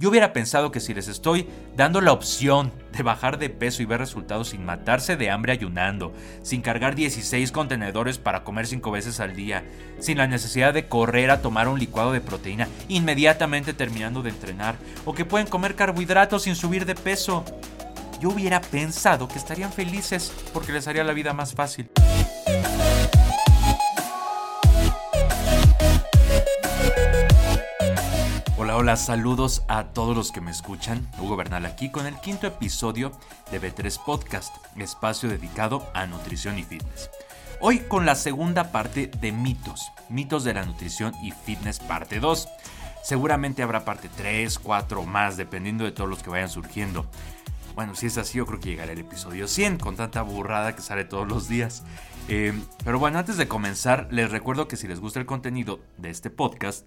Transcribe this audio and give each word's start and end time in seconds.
Yo 0.00 0.08
hubiera 0.08 0.32
pensado 0.32 0.70
que 0.70 0.80
si 0.80 0.94
les 0.94 1.08
estoy 1.08 1.46
dando 1.76 2.00
la 2.00 2.12
opción 2.12 2.72
de 2.96 3.02
bajar 3.02 3.38
de 3.38 3.50
peso 3.50 3.82
y 3.82 3.84
ver 3.84 4.00
resultados 4.00 4.48
sin 4.48 4.64
matarse 4.64 5.18
de 5.18 5.28
hambre 5.28 5.52
ayunando, 5.52 6.14
sin 6.42 6.62
cargar 6.62 6.94
16 6.94 7.52
contenedores 7.52 8.16
para 8.16 8.42
comer 8.42 8.66
5 8.66 8.90
veces 8.90 9.20
al 9.20 9.36
día, 9.36 9.62
sin 9.98 10.16
la 10.16 10.26
necesidad 10.26 10.72
de 10.72 10.88
correr 10.88 11.30
a 11.30 11.42
tomar 11.42 11.68
un 11.68 11.78
licuado 11.78 12.12
de 12.12 12.22
proteína 12.22 12.66
inmediatamente 12.88 13.74
terminando 13.74 14.22
de 14.22 14.30
entrenar, 14.30 14.76
o 15.04 15.12
que 15.12 15.26
pueden 15.26 15.48
comer 15.48 15.74
carbohidratos 15.74 16.44
sin 16.44 16.56
subir 16.56 16.86
de 16.86 16.94
peso, 16.94 17.44
yo 18.22 18.30
hubiera 18.30 18.62
pensado 18.62 19.28
que 19.28 19.36
estarían 19.36 19.70
felices 19.70 20.32
porque 20.54 20.72
les 20.72 20.88
haría 20.88 21.04
la 21.04 21.12
vida 21.12 21.34
más 21.34 21.52
fácil. 21.52 21.90
Hola, 28.82 28.96
saludos 28.96 29.62
a 29.68 29.88
todos 29.88 30.16
los 30.16 30.32
que 30.32 30.40
me 30.40 30.50
escuchan. 30.50 31.06
Hugo 31.18 31.36
Bernal 31.36 31.66
aquí 31.66 31.90
con 31.90 32.06
el 32.06 32.18
quinto 32.18 32.46
episodio 32.46 33.12
de 33.50 33.60
B3 33.60 34.02
Podcast, 34.02 34.56
espacio 34.78 35.28
dedicado 35.28 35.86
a 35.92 36.06
nutrición 36.06 36.58
y 36.58 36.62
fitness. 36.62 37.10
Hoy 37.60 37.80
con 37.80 38.06
la 38.06 38.14
segunda 38.14 38.72
parte 38.72 39.08
de 39.20 39.32
mitos, 39.32 39.92
mitos 40.08 40.44
de 40.44 40.54
la 40.54 40.64
nutrición 40.64 41.12
y 41.22 41.30
fitness 41.32 41.78
parte 41.78 42.20
2. 42.20 42.48
Seguramente 43.02 43.62
habrá 43.62 43.84
parte 43.84 44.08
3, 44.16 44.58
4 44.58 45.02
o 45.02 45.04
más, 45.04 45.36
dependiendo 45.36 45.84
de 45.84 45.92
todos 45.92 46.08
los 46.08 46.22
que 46.22 46.30
vayan 46.30 46.48
surgiendo. 46.48 47.04
Bueno, 47.74 47.94
si 47.94 48.06
es 48.06 48.16
así, 48.16 48.38
yo 48.38 48.46
creo 48.46 48.60
que 48.60 48.70
llegará 48.70 48.92
el 48.92 49.00
episodio 49.00 49.46
100 49.46 49.76
con 49.76 49.94
tanta 49.94 50.22
burrada 50.22 50.74
que 50.74 50.80
sale 50.80 51.04
todos 51.04 51.28
los 51.28 51.50
días. 51.50 51.82
Eh, 52.28 52.58
pero 52.82 52.98
bueno, 52.98 53.18
antes 53.18 53.36
de 53.36 53.46
comenzar, 53.46 54.08
les 54.10 54.30
recuerdo 54.30 54.68
que 54.68 54.76
si 54.76 54.88
les 54.88 55.00
gusta 55.00 55.20
el 55.20 55.26
contenido 55.26 55.80
de 55.98 56.08
este 56.08 56.30
podcast, 56.30 56.86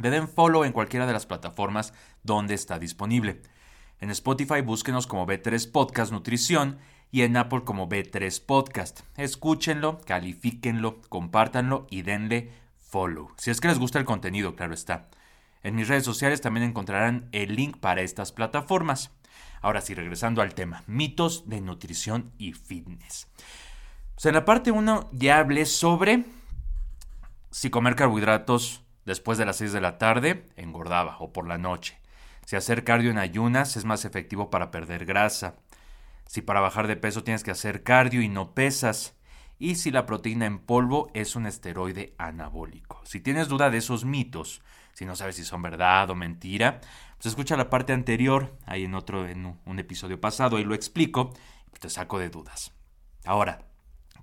le 0.00 0.10
den 0.10 0.28
follow 0.28 0.64
en 0.64 0.72
cualquiera 0.72 1.06
de 1.06 1.12
las 1.12 1.26
plataformas 1.26 1.92
donde 2.22 2.54
está 2.54 2.78
disponible. 2.78 3.42
En 4.00 4.10
Spotify 4.10 4.60
búsquenos 4.60 5.06
como 5.06 5.26
B3 5.26 5.70
Podcast 5.70 6.12
Nutrición 6.12 6.78
y 7.10 7.22
en 7.22 7.36
Apple 7.36 7.64
como 7.64 7.88
B3 7.88 8.44
Podcast. 8.44 9.00
Escúchenlo, 9.16 10.00
califíquenlo, 10.02 11.00
compártanlo 11.08 11.86
y 11.90 12.02
denle 12.02 12.52
follow. 12.76 13.30
Si 13.38 13.50
es 13.50 13.60
que 13.60 13.68
les 13.68 13.78
gusta 13.78 13.98
el 13.98 14.04
contenido, 14.04 14.54
claro 14.54 14.74
está. 14.74 15.08
En 15.62 15.74
mis 15.74 15.88
redes 15.88 16.04
sociales 16.04 16.40
también 16.40 16.66
encontrarán 16.66 17.28
el 17.32 17.56
link 17.56 17.78
para 17.78 18.02
estas 18.02 18.32
plataformas. 18.32 19.10
Ahora 19.62 19.80
sí, 19.80 19.94
regresando 19.94 20.42
al 20.42 20.54
tema, 20.54 20.84
mitos 20.86 21.48
de 21.48 21.60
nutrición 21.60 22.32
y 22.38 22.52
fitness. 22.52 23.28
Pues 24.14 24.26
en 24.26 24.34
la 24.34 24.44
parte 24.44 24.70
1 24.70 25.10
ya 25.12 25.38
hablé 25.38 25.66
sobre 25.66 26.24
si 27.50 27.70
comer 27.70 27.96
carbohidratos 27.96 28.85
Después 29.06 29.38
de 29.38 29.46
las 29.46 29.56
6 29.56 29.72
de 29.72 29.80
la 29.80 29.98
tarde, 29.98 30.48
engordaba 30.56 31.16
o 31.20 31.32
por 31.32 31.46
la 31.46 31.58
noche. 31.58 31.98
Si 32.44 32.56
hacer 32.56 32.84
cardio 32.84 33.10
en 33.10 33.18
ayunas 33.18 33.76
es 33.76 33.84
más 33.84 34.04
efectivo 34.04 34.50
para 34.50 34.70
perder 34.70 35.06
grasa. 35.06 35.54
Si 36.26 36.42
para 36.42 36.60
bajar 36.60 36.88
de 36.88 36.96
peso 36.96 37.24
tienes 37.24 37.44
que 37.44 37.52
hacer 37.52 37.84
cardio 37.84 38.20
y 38.20 38.28
no 38.28 38.52
pesas. 38.52 39.16
Y 39.58 39.76
si 39.76 39.90
la 39.90 40.06
proteína 40.06 40.46
en 40.46 40.58
polvo 40.58 41.08
es 41.14 41.36
un 41.36 41.46
esteroide 41.46 42.14
anabólico. 42.18 43.00
Si 43.04 43.20
tienes 43.20 43.48
duda 43.48 43.70
de 43.70 43.78
esos 43.78 44.04
mitos, 44.04 44.60
si 44.92 45.06
no 45.06 45.14
sabes 45.14 45.36
si 45.36 45.44
son 45.44 45.62
verdad 45.62 46.10
o 46.10 46.14
mentira, 46.14 46.80
pues 47.16 47.26
escucha 47.26 47.56
la 47.56 47.70
parte 47.70 47.92
anterior, 47.92 48.56
ahí 48.66 48.84
en 48.84 48.94
otro, 48.94 49.26
en 49.26 49.58
un 49.64 49.78
episodio 49.78 50.20
pasado, 50.20 50.56
ahí 50.56 50.64
lo 50.64 50.74
explico 50.74 51.32
y 51.74 51.78
te 51.78 51.88
saco 51.88 52.18
de 52.18 52.28
dudas. 52.28 52.72
Ahora, 53.24 53.60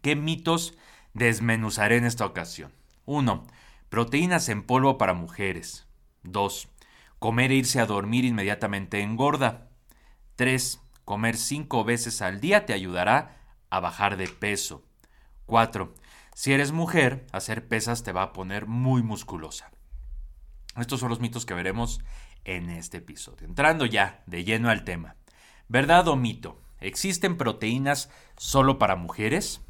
¿qué 0.01 0.15
mitos 0.15 0.77
desmenuzaré 1.13 1.97
en 1.97 2.05
esta 2.05 2.25
ocasión? 2.25 2.71
1. 3.05 3.47
Proteínas 3.93 4.49
en 4.49 4.63
polvo 4.63 4.97
para 4.97 5.13
mujeres. 5.13 5.85
2. 6.23 6.67
Comer 7.19 7.51
e 7.51 7.57
irse 7.57 7.79
a 7.79 7.85
dormir 7.85 8.25
inmediatamente 8.25 9.03
engorda. 9.03 9.69
3. 10.35 10.81
Comer 11.05 11.37
5 11.37 11.83
veces 11.83 12.23
al 12.23 12.41
día 12.41 12.65
te 12.65 12.73
ayudará 12.73 13.37
a 13.69 13.79
bajar 13.81 14.17
de 14.17 14.27
peso. 14.27 14.83
4. 15.45 15.93
Si 16.33 16.51
eres 16.51 16.71
mujer, 16.71 17.27
hacer 17.33 17.67
pesas 17.67 18.01
te 18.01 18.11
va 18.11 18.23
a 18.23 18.33
poner 18.33 18.65
muy 18.65 19.03
musculosa. 19.03 19.69
Estos 20.75 20.99
son 20.99 21.09
los 21.09 21.19
mitos 21.19 21.45
que 21.45 21.53
veremos 21.53 22.01
en 22.45 22.71
este 22.71 22.97
episodio. 22.97 23.45
Entrando 23.45 23.85
ya 23.85 24.23
de 24.25 24.43
lleno 24.43 24.71
al 24.71 24.85
tema. 24.85 25.17
¿Verdad 25.67 26.07
o 26.07 26.15
mito? 26.15 26.59
¿Existen 26.79 27.37
proteínas 27.37 28.09
solo 28.37 28.79
para 28.79 28.95
mujeres? 28.95 29.61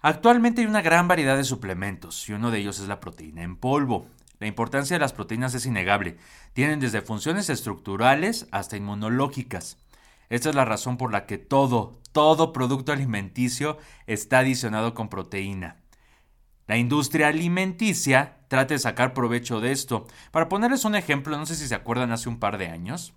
Actualmente 0.00 0.60
hay 0.60 0.66
una 0.66 0.82
gran 0.82 1.08
variedad 1.08 1.36
de 1.36 1.44
suplementos 1.44 2.28
y 2.28 2.32
uno 2.32 2.50
de 2.50 2.58
ellos 2.58 2.78
es 2.78 2.88
la 2.88 3.00
proteína 3.00 3.42
en 3.42 3.56
polvo. 3.56 4.06
La 4.38 4.46
importancia 4.46 4.94
de 4.94 5.00
las 5.00 5.12
proteínas 5.12 5.54
es 5.54 5.66
innegable. 5.66 6.16
Tienen 6.52 6.78
desde 6.78 7.02
funciones 7.02 7.50
estructurales 7.50 8.46
hasta 8.52 8.76
inmunológicas. 8.76 9.78
Esta 10.28 10.50
es 10.50 10.54
la 10.54 10.64
razón 10.64 10.98
por 10.98 11.10
la 11.10 11.26
que 11.26 11.38
todo, 11.38 11.98
todo 12.12 12.52
producto 12.52 12.92
alimenticio 12.92 13.78
está 14.06 14.40
adicionado 14.40 14.94
con 14.94 15.08
proteína. 15.08 15.76
La 16.68 16.76
industria 16.76 17.28
alimenticia 17.28 18.36
trata 18.48 18.74
de 18.74 18.78
sacar 18.78 19.14
provecho 19.14 19.60
de 19.60 19.72
esto. 19.72 20.06
Para 20.30 20.48
ponerles 20.48 20.84
un 20.84 20.94
ejemplo, 20.94 21.36
no 21.36 21.46
sé 21.46 21.56
si 21.56 21.66
se 21.66 21.74
acuerdan 21.74 22.12
hace 22.12 22.28
un 22.28 22.38
par 22.38 22.58
de 22.58 22.68
años, 22.68 23.14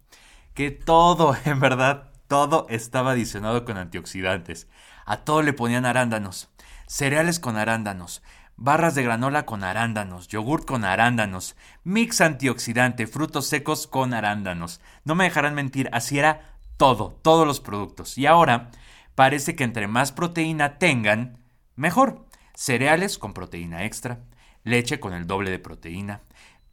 que 0.54 0.72
todo, 0.72 1.36
en 1.46 1.60
verdad, 1.60 2.12
todo 2.28 2.66
estaba 2.70 3.12
adicionado 3.12 3.66
con 3.66 3.78
antioxidantes. 3.78 4.68
A 5.06 5.18
todo 5.26 5.42
le 5.42 5.52
ponían 5.52 5.86
arándanos 5.86 6.50
cereales 6.92 7.40
con 7.40 7.56
arándanos, 7.56 8.22
barras 8.58 8.96
de 8.96 9.04
granola 9.04 9.46
con 9.46 9.64
arándanos, 9.64 10.28
yogurt 10.28 10.66
con 10.66 10.84
arándanos, 10.84 11.56
mix 11.86 12.20
antioxidante, 12.20 13.08
frutos 13.08 13.48
secos 13.48 13.88
con 13.88 14.14
arándanos. 14.14 14.82
No 15.06 15.16
me 15.16 15.24
dejarán 15.24 15.56
mentir, 15.56 15.90
así 15.94 16.20
era 16.20 16.58
todo, 16.76 17.18
todos 17.22 17.48
los 17.48 17.62
productos. 17.62 18.18
Y 18.18 18.26
ahora 18.26 18.72
parece 19.16 19.56
que 19.56 19.64
entre 19.64 19.88
más 19.88 20.12
proteína 20.12 20.80
tengan, 20.80 21.38
mejor. 21.78 22.26
Cereales 22.56 23.18
con 23.18 23.34
proteína 23.34 23.86
extra, 23.86 24.20
leche 24.66 25.00
con 25.00 25.14
el 25.14 25.28
doble 25.28 25.50
de 25.50 25.60
proteína, 25.60 26.20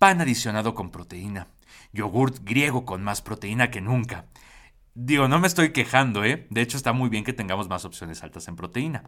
pan 0.01 0.21
adicionado 0.21 0.75
con 0.75 0.91
proteína, 0.91 1.47
yogurt 1.93 2.41
griego 2.43 2.85
con 2.85 3.05
más 3.05 3.23
proteína 3.23 3.71
que 3.71 3.81
nunca. 3.81 4.25
Digo, 4.95 5.29
no 5.29 5.39
me 5.39 5.47
estoy 5.47 5.73
quejando, 5.73 6.25
¿eh? 6.25 6.49
De 6.51 6.61
hecho, 6.61 6.77
está 6.77 6.93
muy 6.93 7.09
bien 7.09 7.23
que 7.23 7.33
tengamos 7.33 7.69
más 7.69 7.85
opciones 7.85 8.25
altas 8.25 8.49
en 8.49 8.57
proteína. 8.57 9.05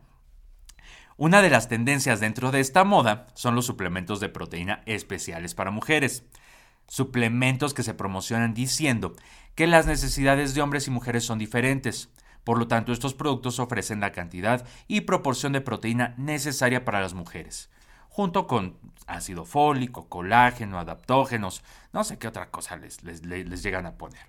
Una 1.17 1.43
de 1.43 1.51
las 1.51 1.69
tendencias 1.69 2.21
dentro 2.21 2.51
de 2.51 2.61
esta 2.61 2.85
moda 2.85 3.27
son 3.35 3.55
los 3.55 3.67
suplementos 3.67 4.21
de 4.21 4.29
proteína 4.29 4.83
especiales 4.87 5.55
para 5.55 5.71
mujeres. 5.71 6.25
Suplementos 6.89 7.75
que 7.75 7.83
se 7.83 7.95
promocionan 7.95 8.55
diciendo 8.55 9.15
que 9.55 9.67
las 9.67 9.87
necesidades 9.87 10.55
de 10.55 10.63
hombres 10.63 10.87
y 10.87 10.91
mujeres 10.91 11.25
son 11.25 11.39
diferentes. 11.39 12.09
Por 12.45 12.59
lo 12.59 12.69
tanto, 12.69 12.93
estos 12.93 13.15
productos 13.15 13.59
ofrecen 13.59 14.01
la 14.01 14.13
cantidad 14.13 14.67
y 14.89 15.03
proporción 15.03 15.53
de 15.53 15.61
proteína 15.61 16.15
necesaria 16.17 16.85
para 16.85 17.01
las 17.01 17.13
mujeres, 17.15 17.71
junto 18.09 18.47
con 18.47 18.79
ácido 19.07 19.45
fólico, 19.45 20.09
colágeno, 20.09 20.79
adaptógenos, 20.79 21.63
no 21.93 22.05
sé 22.05 22.19
qué 22.19 22.29
otra 22.29 22.51
cosa 22.51 22.77
les, 22.77 23.03
llegan 23.63 23.87
a 23.87 23.99
poner. 23.99 24.27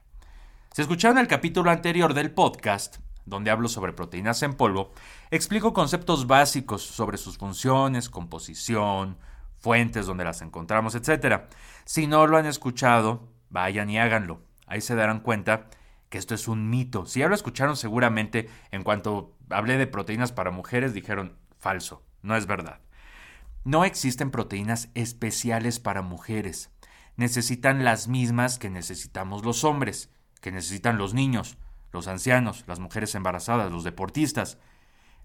Si 0.74 0.82
escucharon 0.82 1.18
el 1.18 1.28
capítulo 1.28 1.72
anterior 1.72 2.14
del 2.14 2.32
podcast, 2.32 2.98
donde 3.26 3.52
hablo 3.52 3.68
sobre 3.68 3.94
proteínas 3.94 4.42
en 4.44 4.54
polvo, 4.54 4.92
explico 5.30 5.74
conceptos 5.74 6.28
básicos 6.28 6.82
sobre 6.82 7.18
sus 7.18 7.38
funciones, 7.38 8.10
composición, 8.10 9.18
fuentes 9.58 10.06
donde 10.06 10.24
las 10.24 10.42
encontramos, 10.42 10.96
etc. 10.96 11.44
Si 11.86 12.08
no 12.08 12.28
lo 12.28 12.38
han 12.38 12.46
escuchado, 12.46 13.28
vayan 13.50 13.90
y 13.90 14.00
háganlo. 14.00 14.42
Ahí 14.68 14.82
se 14.82 14.96
darán 14.96 15.20
cuenta 15.20 15.68
que 16.10 16.18
esto 16.18 16.36
es 16.36 16.48
un 16.48 16.70
mito. 16.70 17.06
Si 17.06 17.20
ya 17.20 17.28
lo 17.28 17.36
escucharon 17.36 17.78
seguramente, 17.78 18.50
en 18.72 18.84
cuanto 18.84 19.36
hablé 19.50 19.78
de 19.78 19.88
proteínas 19.88 20.32
para 20.32 20.52
mujeres, 20.52 20.94
dijeron 20.94 21.38
falso, 21.58 22.04
no 22.22 22.36
es 22.36 22.48
verdad. 22.48 22.80
No 23.64 23.86
existen 23.86 24.32
proteínas 24.32 24.90
especiales 24.96 25.80
para 25.80 26.02
mujeres. 26.02 26.72
Necesitan 27.16 27.84
las 27.84 28.08
mismas 28.08 28.58
que 28.58 28.70
necesitamos 28.70 29.46
los 29.46 29.64
hombres, 29.64 30.10
que 30.42 30.52
necesitan 30.52 30.98
los 30.98 31.14
niños, 31.14 31.58
los 31.92 32.08
ancianos, 32.08 32.64
las 32.68 32.80
mujeres 32.80 33.16
embarazadas, 33.16 33.72
los 33.72 33.84
deportistas. 33.84 34.58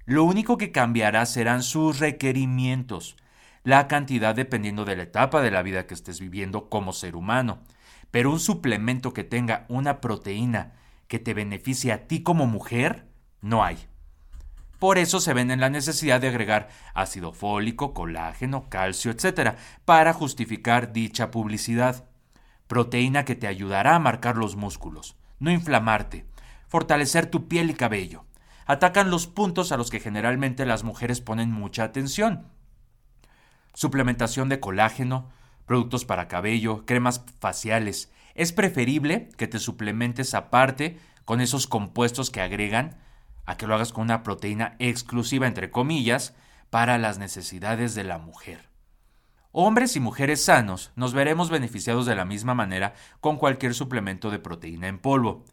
Lo 0.05 0.25
único 0.25 0.57
que 0.59 0.73
cambiará 0.73 1.27
serán 1.27 1.63
sus 1.63 1.99
requerimientos, 1.99 3.17
la 3.65 3.89
cantidad 3.89 4.35
dependiendo 4.35 4.85
de 4.85 4.97
la 4.97 5.05
etapa 5.05 5.43
de 5.43 5.51
la 5.51 5.63
vida 5.63 5.87
que 5.87 5.95
estés 5.95 6.21
viviendo 6.21 6.69
como 6.69 6.93
ser 6.93 7.17
humano. 7.17 7.59
Pero 8.11 8.31
un 8.31 8.41
suplemento 8.41 9.13
que 9.13 9.25
tenga 9.25 9.67
una 9.69 10.01
proteína 10.01 10.75
que 11.09 11.19
te 11.19 11.35
beneficie 11.35 11.93
a 11.93 12.07
ti 12.07 12.23
como 12.23 12.47
mujer, 12.47 13.07
no 13.41 13.65
hay. 13.65 13.79
Por 14.79 14.99
eso 14.99 15.21
se 15.21 15.33
ven 15.33 15.51
en 15.51 15.61
la 15.61 15.71
necesidad 15.71 16.21
de 16.21 16.29
agregar 16.29 16.69
ácido 16.95 17.33
fólico, 17.33 17.95
colágeno, 17.95 18.69
calcio, 18.69 19.11
etc., 19.11 19.57
para 19.85 20.13
justificar 20.13 20.93
dicha 20.93 21.31
publicidad. 21.31 22.05
Proteína 22.67 23.25
que 23.25 23.37
te 23.37 23.47
ayudará 23.47 23.95
a 23.95 24.01
marcar 24.01 24.37
los 24.37 24.57
músculos, 24.57 25.17
no 25.39 25.51
inflamarte, 25.51 26.27
fortalecer 26.69 27.27
tu 27.27 27.49
piel 27.49 27.71
y 27.71 27.75
cabello. 27.75 28.25
Atacan 28.67 29.11
los 29.11 29.27
puntos 29.27 29.73
a 29.73 29.77
los 29.77 29.91
que 29.91 30.01
generalmente 30.01 30.67
las 30.67 30.85
mujeres 30.85 31.21
ponen 31.21 31.53
mucha 31.53 31.85
atención. 31.85 32.49
Suplementación 33.75 34.49
de 34.49 34.59
colágeno, 34.59 35.31
productos 35.67 36.05
para 36.05 36.29
cabello, 36.29 36.85
cremas 36.87 37.25
faciales. 37.41 38.11
Es 38.35 38.53
preferible 38.53 39.29
que 39.37 39.47
te 39.47 39.59
suplementes 39.59 40.35
aparte 40.35 40.99
con 41.25 41.41
esos 41.41 41.67
compuestos 41.67 42.31
que 42.31 42.41
agregan 42.41 42.99
a 43.47 43.57
que 43.57 43.67
lo 43.67 43.75
hagas 43.75 43.93
con 43.93 44.05
una 44.05 44.23
proteína 44.23 44.77
exclusiva, 44.79 45.47
entre 45.47 45.71
comillas, 45.71 46.35
para 46.71 46.99
las 46.99 47.19
necesidades 47.19 47.95
de 47.95 48.05
la 48.05 48.19
mujer. 48.19 48.69
Hombres 49.53 49.97
y 49.97 50.01
mujeres 50.01 50.45
sanos 50.45 50.93
nos 50.97 51.15
veremos 51.15 51.49
beneficiados 51.49 52.05
de 52.05 52.15
la 52.15 52.25
misma 52.25 52.55
manera 52.55 52.95
con 53.21 53.39
cualquier 53.39 53.73
suplemento 53.73 54.31
de 54.31 54.39
proteína 54.39 54.89
en 54.89 54.99
polvo. 54.99 55.45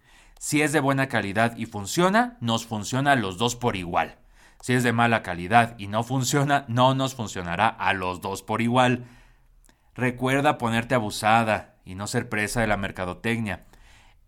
Si 0.44 0.62
es 0.62 0.74
de 0.74 0.82
buena 0.82 1.08
calidad 1.08 1.56
y 1.56 1.68
funciona, 1.68 2.36
nos 2.42 2.66
funciona 2.66 3.14
a 3.14 3.16
los 3.16 3.38
dos 3.38 3.56
por 3.56 3.78
igual. 3.78 4.18
Si 4.60 4.74
es 4.74 4.84
de 4.84 4.92
mala 4.92 5.24
calidad 5.24 5.74
y 5.78 5.88
no 5.88 6.04
funciona, 6.04 6.66
no 6.68 6.94
nos 6.96 7.16
funcionará 7.16 7.70
a 7.70 7.94
los 7.94 8.20
dos 8.20 8.44
por 8.44 8.62
igual. 8.62 9.06
Recuerda 9.96 10.58
ponerte 10.58 10.96
abusada 10.96 11.76
y 11.86 11.96
no 11.96 12.08
ser 12.08 12.28
presa 12.28 12.60
de 12.60 12.68
la 12.68 12.76
mercadotecnia. 12.76 13.64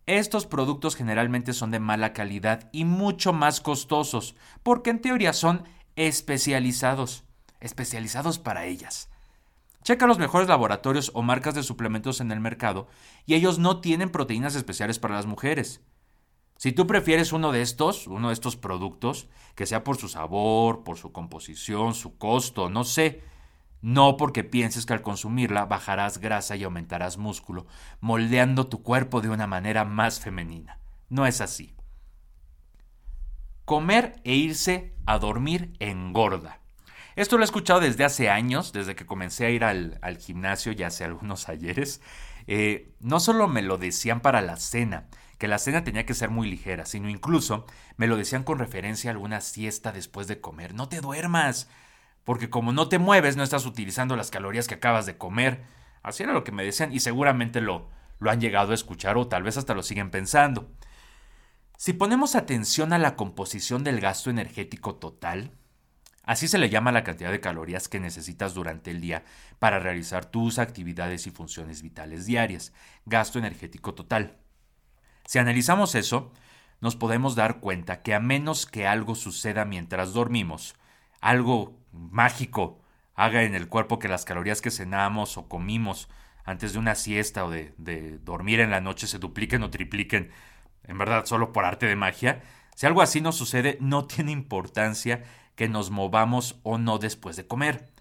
Estos 0.05 0.45
productos 0.45 0.95
generalmente 0.95 1.51
son 1.51 1.69
de 1.69 1.81
mala 1.81 2.13
calidad 2.13 2.69
y 2.71 2.85
mucho 2.85 3.33
más 3.33 3.59
costosos, 3.59 4.37
porque 4.63 4.91
en 4.91 5.01
teoría 5.01 5.33
son 5.33 5.65
especializados, 5.97 7.25
especializados 7.59 8.39
para 8.39 8.63
ellas. 8.63 9.09
Checa 9.83 10.07
los 10.07 10.17
mejores 10.17 10.47
laboratorios 10.47 11.11
o 11.13 11.23
marcas 11.23 11.55
de 11.55 11.63
suplementos 11.63 12.21
en 12.21 12.31
el 12.31 12.39
mercado 12.39 12.87
y 13.25 13.33
ellos 13.33 13.59
no 13.59 13.81
tienen 13.81 14.11
proteínas 14.11 14.55
especiales 14.55 14.97
para 14.97 15.15
las 15.15 15.25
mujeres. 15.25 15.81
Si 16.57 16.71
tú 16.71 16.87
prefieres 16.87 17.33
uno 17.33 17.51
de 17.51 17.61
estos, 17.61 18.07
uno 18.07 18.29
de 18.29 18.33
estos 18.33 18.55
productos, 18.55 19.27
que 19.55 19.65
sea 19.65 19.83
por 19.83 19.97
su 19.97 20.07
sabor, 20.07 20.83
por 20.83 20.97
su 20.97 21.11
composición, 21.11 21.93
su 21.93 22.17
costo, 22.17 22.69
no 22.69 22.83
sé, 22.83 23.21
no 23.81 24.17
porque 24.17 24.43
pienses 24.43 24.85
que 24.85 24.93
al 24.93 25.01
consumirla 25.01 25.65
bajarás 25.65 26.17
grasa 26.17 26.55
y 26.55 26.63
aumentarás 26.63 27.17
músculo, 27.17 27.67
moldeando 27.99 28.67
tu 28.67 28.81
cuerpo 28.81 29.21
de 29.21 29.29
una 29.29 29.47
manera 29.47 29.85
más 29.85 30.19
femenina. 30.19 30.79
No 31.09 31.25
es 31.25 31.41
así. 31.41 31.75
Comer 33.65 34.19
e 34.23 34.35
irse 34.35 34.95
a 35.05 35.19
dormir 35.19 35.73
engorda. 35.79 36.61
Esto 37.15 37.37
lo 37.37 37.43
he 37.43 37.45
escuchado 37.45 37.79
desde 37.79 38.03
hace 38.03 38.29
años, 38.29 38.73
desde 38.73 38.95
que 38.95 39.05
comencé 39.05 39.45
a 39.45 39.49
ir 39.49 39.63
al, 39.63 39.99
gimnasio 40.19 40.73
ya 40.73 40.87
hace 40.87 41.03
algunos 41.05 41.47
ayeres. 41.47 42.01
Eh, 42.47 42.93
no 42.99 43.19
solo 43.19 43.47
me 43.47 43.61
lo 43.61 43.77
decían 43.77 44.19
para 44.19 44.41
la 44.41 44.57
cena, 44.57 45.07
que 45.37 45.47
la 45.47 45.57
cena 45.57 45.83
tenía 45.83 46.05
que 46.05 46.13
ser 46.13 46.29
muy 46.29 46.49
ligera, 46.49 46.85
sino 46.85 47.09
incluso 47.09 47.65
me 47.97 48.07
lo 48.07 48.17
decían 48.17 48.43
con 48.43 48.59
referencia 48.59 49.09
a 49.09 49.13
alguna 49.13 49.41
siesta 49.41 49.91
después 49.91 50.27
de 50.27 50.41
comer. 50.41 50.73
No 50.73 50.89
te 50.89 51.01
duermas, 51.01 51.69
porque 52.25 52.49
como 52.49 52.73
no 52.73 52.89
te 52.89 52.99
mueves, 52.99 53.37
no 53.37 53.43
estás 53.43 53.65
utilizando 53.65 54.15
las 54.17 54.29
calorías 54.29 54.67
que 54.67 54.75
acabas 54.75 55.05
de 55.05 55.17
comer. 55.17 55.63
Así 56.03 56.23
era 56.23 56.33
lo 56.33 56.43
que 56.43 56.51
me 56.51 56.65
decían 56.65 56.93
y 56.93 56.99
seguramente 56.99 57.61
lo, 57.61 57.89
lo 58.19 58.29
han 58.29 58.41
llegado 58.41 58.71
a 58.71 58.75
escuchar 58.75 59.17
o 59.17 59.27
tal 59.27 59.43
vez 59.43 59.57
hasta 59.57 59.73
lo 59.73 59.83
siguen 59.83 60.11
pensando. 60.11 60.69
Si 61.77 61.93
ponemos 61.93 62.35
atención 62.35 62.93
a 62.93 62.99
la 62.99 63.15
composición 63.15 63.83
del 63.83 63.99
gasto 63.99 64.29
energético 64.29 64.95
total, 64.95 65.51
Así 66.25 66.47
se 66.47 66.57
le 66.57 66.69
llama 66.69 66.91
la 66.91 67.03
cantidad 67.03 67.31
de 67.31 67.39
calorías 67.39 67.87
que 67.87 67.99
necesitas 67.99 68.53
durante 68.53 68.91
el 68.91 68.99
día 68.99 69.23
para 69.59 69.79
realizar 69.79 70.25
tus 70.25 70.57
actividades 70.57 71.27
y 71.27 71.31
funciones 71.31 71.81
vitales 71.81 72.25
diarias, 72.25 72.73
gasto 73.05 73.37
energético 73.37 73.93
total. 73.93 74.37
Si 75.25 75.37
analizamos 75.39 75.95
eso, 75.95 76.31
nos 76.81 76.95
podemos 76.95 77.35
dar 77.35 77.59
cuenta 77.59 78.01
que 78.01 78.13
a 78.13 78.19
menos 78.19 78.65
que 78.65 78.87
algo 78.87 79.15
suceda 79.15 79.65
mientras 79.65 80.13
dormimos, 80.13 80.75
algo 81.21 81.79
mágico 81.91 82.81
haga 83.15 83.43
en 83.43 83.55
el 83.55 83.67
cuerpo 83.67 83.99
que 83.99 84.07
las 84.07 84.25
calorías 84.25 84.61
que 84.61 84.71
cenamos 84.71 85.37
o 85.37 85.47
comimos 85.47 86.09
antes 86.43 86.73
de 86.73 86.79
una 86.79 86.95
siesta 86.95 87.45
o 87.45 87.49
de, 87.49 88.19
dormir 88.23 88.59
en 88.59 88.71
la 88.71 88.81
noche 88.81 89.07
se 89.07 89.19
dupliquen 89.19 89.63
o 89.63 89.69
tripliquen, 89.69 90.31
en 90.83 90.97
verdad 90.97 91.25
solo 91.25 91.51
por 91.51 91.65
arte 91.65 91.87
de 91.87 91.95
magia, 91.95 92.41
si 92.75 92.85
algo 92.85 93.01
así 93.01 93.21
no 93.21 93.31
sucede, 93.31 93.77
no 93.79 94.05
tiene 94.05 94.31
importancia 94.31 95.23
que 95.55 95.69
nos 95.69 95.89
movamos 95.89 96.59
o 96.63 96.77
no 96.77 96.97
después 96.97 97.35
de 97.35 97.47
comer. 97.47 97.91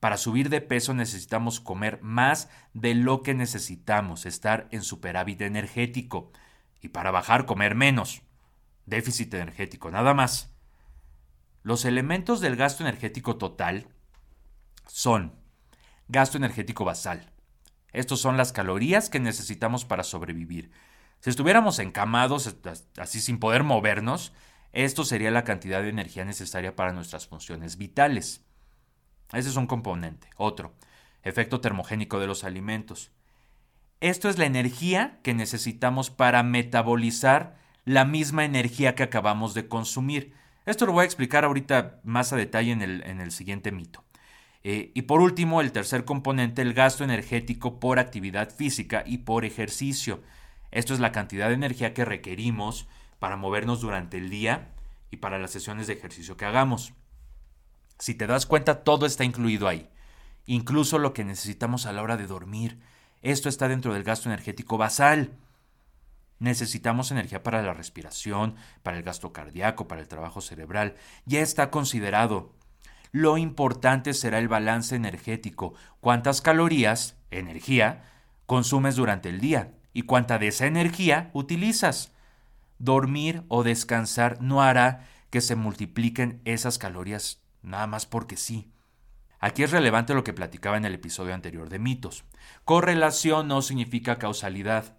Para 0.00 0.16
subir 0.16 0.48
de 0.48 0.60
peso 0.60 0.94
necesitamos 0.94 1.60
comer 1.60 2.00
más 2.02 2.48
de 2.72 2.94
lo 2.94 3.22
que 3.22 3.34
necesitamos, 3.34 4.26
estar 4.26 4.68
en 4.70 4.82
superávit 4.82 5.40
energético. 5.40 6.32
Y 6.80 6.88
para 6.88 7.10
bajar 7.10 7.46
comer 7.46 7.74
menos. 7.74 8.22
Déficit 8.86 9.34
energético, 9.34 9.90
nada 9.90 10.14
más. 10.14 10.54
Los 11.62 11.84
elementos 11.84 12.40
del 12.40 12.56
gasto 12.56 12.84
energético 12.84 13.36
total 13.36 13.88
son 14.86 15.34
gasto 16.06 16.38
energético 16.38 16.84
basal. 16.84 17.32
Estos 17.92 18.20
son 18.20 18.36
las 18.36 18.52
calorías 18.52 19.10
que 19.10 19.18
necesitamos 19.18 19.84
para 19.84 20.04
sobrevivir. 20.04 20.70
Si 21.20 21.30
estuviéramos 21.30 21.78
encamados, 21.80 22.54
así 22.96 23.20
sin 23.20 23.40
poder 23.40 23.64
movernos, 23.64 24.32
esto 24.72 25.04
sería 25.04 25.30
la 25.30 25.44
cantidad 25.44 25.82
de 25.82 25.88
energía 25.88 26.24
necesaria 26.24 26.76
para 26.76 26.92
nuestras 26.92 27.26
funciones 27.26 27.76
vitales. 27.76 28.44
Ese 29.32 29.48
es 29.48 29.56
un 29.56 29.66
componente. 29.66 30.28
Otro, 30.36 30.74
efecto 31.22 31.60
termogénico 31.60 32.20
de 32.20 32.26
los 32.26 32.44
alimentos. 32.44 33.10
Esto 34.00 34.28
es 34.28 34.38
la 34.38 34.46
energía 34.46 35.18
que 35.22 35.34
necesitamos 35.34 36.10
para 36.10 36.42
metabolizar 36.42 37.56
la 37.84 38.04
misma 38.04 38.44
energía 38.44 38.94
que 38.94 39.02
acabamos 39.02 39.54
de 39.54 39.66
consumir. 39.66 40.34
Esto 40.66 40.86
lo 40.86 40.92
voy 40.92 41.02
a 41.02 41.06
explicar 41.06 41.44
ahorita 41.44 42.00
más 42.04 42.32
a 42.32 42.36
detalle 42.36 42.72
en 42.72 42.82
el, 42.82 43.02
en 43.04 43.20
el 43.20 43.32
siguiente 43.32 43.72
mito. 43.72 44.04
Eh, 44.62 44.92
y 44.94 45.02
por 45.02 45.20
último, 45.20 45.60
el 45.60 45.72
tercer 45.72 46.04
componente, 46.04 46.62
el 46.62 46.74
gasto 46.74 47.04
energético 47.04 47.80
por 47.80 47.98
actividad 47.98 48.50
física 48.54 49.02
y 49.06 49.18
por 49.18 49.44
ejercicio. 49.44 50.22
Esto 50.70 50.94
es 50.94 51.00
la 51.00 51.12
cantidad 51.12 51.48
de 51.48 51.54
energía 51.54 51.94
que 51.94 52.04
requerimos 52.04 52.86
para 53.18 53.36
movernos 53.36 53.80
durante 53.80 54.18
el 54.18 54.30
día 54.30 54.68
y 55.10 55.18
para 55.18 55.38
las 55.38 55.50
sesiones 55.50 55.86
de 55.86 55.94
ejercicio 55.94 56.36
que 56.36 56.44
hagamos. 56.44 56.92
Si 57.98 58.14
te 58.14 58.26
das 58.26 58.46
cuenta, 58.46 58.84
todo 58.84 59.06
está 59.06 59.24
incluido 59.24 59.66
ahí, 59.66 59.90
incluso 60.46 60.98
lo 60.98 61.12
que 61.12 61.24
necesitamos 61.24 61.86
a 61.86 61.92
la 61.92 62.02
hora 62.02 62.16
de 62.16 62.26
dormir. 62.26 62.80
Esto 63.22 63.48
está 63.48 63.68
dentro 63.68 63.92
del 63.92 64.04
gasto 64.04 64.28
energético 64.28 64.78
basal. 64.78 65.32
Necesitamos 66.38 67.10
energía 67.10 67.42
para 67.42 67.62
la 67.62 67.74
respiración, 67.74 68.54
para 68.84 68.96
el 68.96 69.02
gasto 69.02 69.32
cardíaco, 69.32 69.88
para 69.88 70.00
el 70.00 70.06
trabajo 70.06 70.40
cerebral. 70.40 70.94
Ya 71.26 71.40
está 71.40 71.70
considerado. 71.70 72.52
Lo 73.10 73.38
importante 73.38 74.14
será 74.14 74.38
el 74.38 74.48
balance 74.48 74.94
energético, 74.94 75.74
cuántas 76.00 76.40
calorías, 76.40 77.16
energía, 77.30 78.04
consumes 78.46 78.96
durante 78.96 79.30
el 79.30 79.40
día 79.40 79.72
y 79.92 80.02
cuánta 80.02 80.38
de 80.38 80.48
esa 80.48 80.66
energía 80.66 81.30
utilizas. 81.32 82.12
Dormir 82.78 83.44
o 83.48 83.64
descansar 83.64 84.40
no 84.40 84.62
hará 84.62 85.08
que 85.30 85.40
se 85.40 85.56
multipliquen 85.56 86.40
esas 86.44 86.78
calorías 86.78 87.42
nada 87.62 87.86
más 87.86 88.06
porque 88.06 88.36
sí. 88.36 88.72
Aquí 89.40 89.62
es 89.62 89.70
relevante 89.70 90.14
lo 90.14 90.24
que 90.24 90.32
platicaba 90.32 90.76
en 90.76 90.84
el 90.84 90.94
episodio 90.94 91.34
anterior 91.34 91.68
de 91.68 91.78
mitos. 91.78 92.24
Correlación 92.64 93.46
no 93.48 93.62
significa 93.62 94.18
causalidad. 94.18 94.96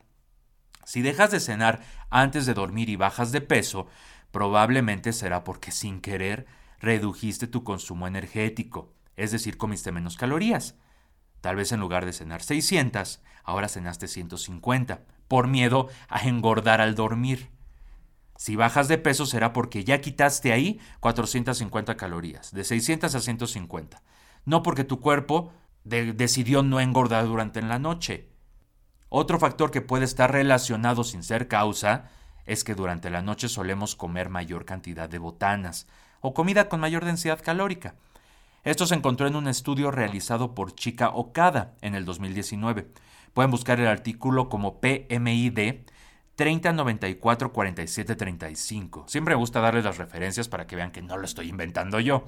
Si 0.86 1.02
dejas 1.02 1.32
de 1.32 1.40
cenar 1.40 1.82
antes 2.10 2.46
de 2.46 2.54
dormir 2.54 2.90
y 2.90 2.96
bajas 2.96 3.32
de 3.32 3.42
peso, 3.42 3.88
probablemente 4.32 5.14
será 5.14 5.44
porque 5.44 5.72
sin 5.72 6.02
querer 6.02 6.48
redujiste 6.80 7.48
tu 7.48 7.64
consumo 7.64 8.08
energético, 8.08 8.94
es 9.18 9.32
decir, 9.32 9.58
comiste 9.58 9.92
menos 9.92 10.16
calorías. 10.16 10.76
Tal 11.42 11.56
vez 11.58 11.72
en 11.72 11.80
lugar 11.80 12.06
de 12.06 12.14
cenar 12.14 12.42
600, 12.42 13.22
ahora 13.44 13.68
cenaste 13.68 14.08
150, 14.08 15.02
por 15.28 15.48
miedo 15.48 15.90
a 16.08 16.22
engordar 16.28 16.82
al 16.82 16.96
dormir. 16.96 17.50
Si 18.40 18.56
bajas 18.56 18.88
de 18.88 18.98
peso 18.98 19.26
será 19.26 19.52
porque 19.52 19.84
ya 19.84 20.00
quitaste 20.00 20.54
ahí 20.54 20.80
450 21.02 21.98
calorías, 21.98 22.54
de 22.54 22.64
600 22.64 23.14
a 23.14 23.20
150. 23.20 24.02
No 24.46 24.64
porque 24.64 24.86
tu 24.86 25.02
cuerpo 25.02 25.52
decidió 25.84 26.64
no 26.64 26.80
engordar 26.80 27.26
durante 27.26 27.62
la 27.62 27.80
noche. 27.80 28.30
Otro 29.10 29.40
factor 29.40 29.72
que 29.72 29.82
puede 29.82 30.06
estar 30.06 30.32
relacionado 30.32 31.04
sin 31.04 31.22
ser 31.22 31.50
causa 31.50 32.12
es 32.46 32.64
que 32.64 32.76
durante 32.76 33.10
la 33.10 33.22
noche 33.22 33.50
solemos 33.50 33.98
comer 33.98 34.30
mayor 34.30 34.64
cantidad 34.64 35.10
de 35.10 35.18
botanas 35.18 35.86
o 36.22 36.34
comida 36.34 36.70
con 36.70 36.80
mayor 36.80 37.04
densidad 37.04 37.42
calórica. 37.44 37.96
Esto 38.64 38.86
se 38.86 38.96
encontró 38.96 39.28
en 39.28 39.36
un 39.36 39.50
estudio 39.50 39.92
realizado 39.92 40.56
por 40.56 40.74
Chica 40.76 41.10
Okada 41.10 41.76
en 41.82 41.94
el 41.94 42.06
2019. 42.06 42.90
Pueden 43.34 43.52
buscar 43.52 43.82
el 43.82 43.88
artículo 43.88 44.48
como 44.48 44.80
PMID 44.80 45.82
30 46.40 46.72
94 46.72 47.52
47 47.52 48.16
35. 48.16 49.04
Siempre 49.10 49.36
me 49.36 49.40
gusta 49.40 49.60
darles 49.60 49.84
las 49.84 49.98
referencias 49.98 50.48
para 50.48 50.68
que 50.68 50.78
vean 50.78 50.92
que 50.92 51.02
no 51.02 51.18
lo 51.18 51.26
estoy 51.26 51.50
inventando 51.50 52.00
yo. 52.00 52.24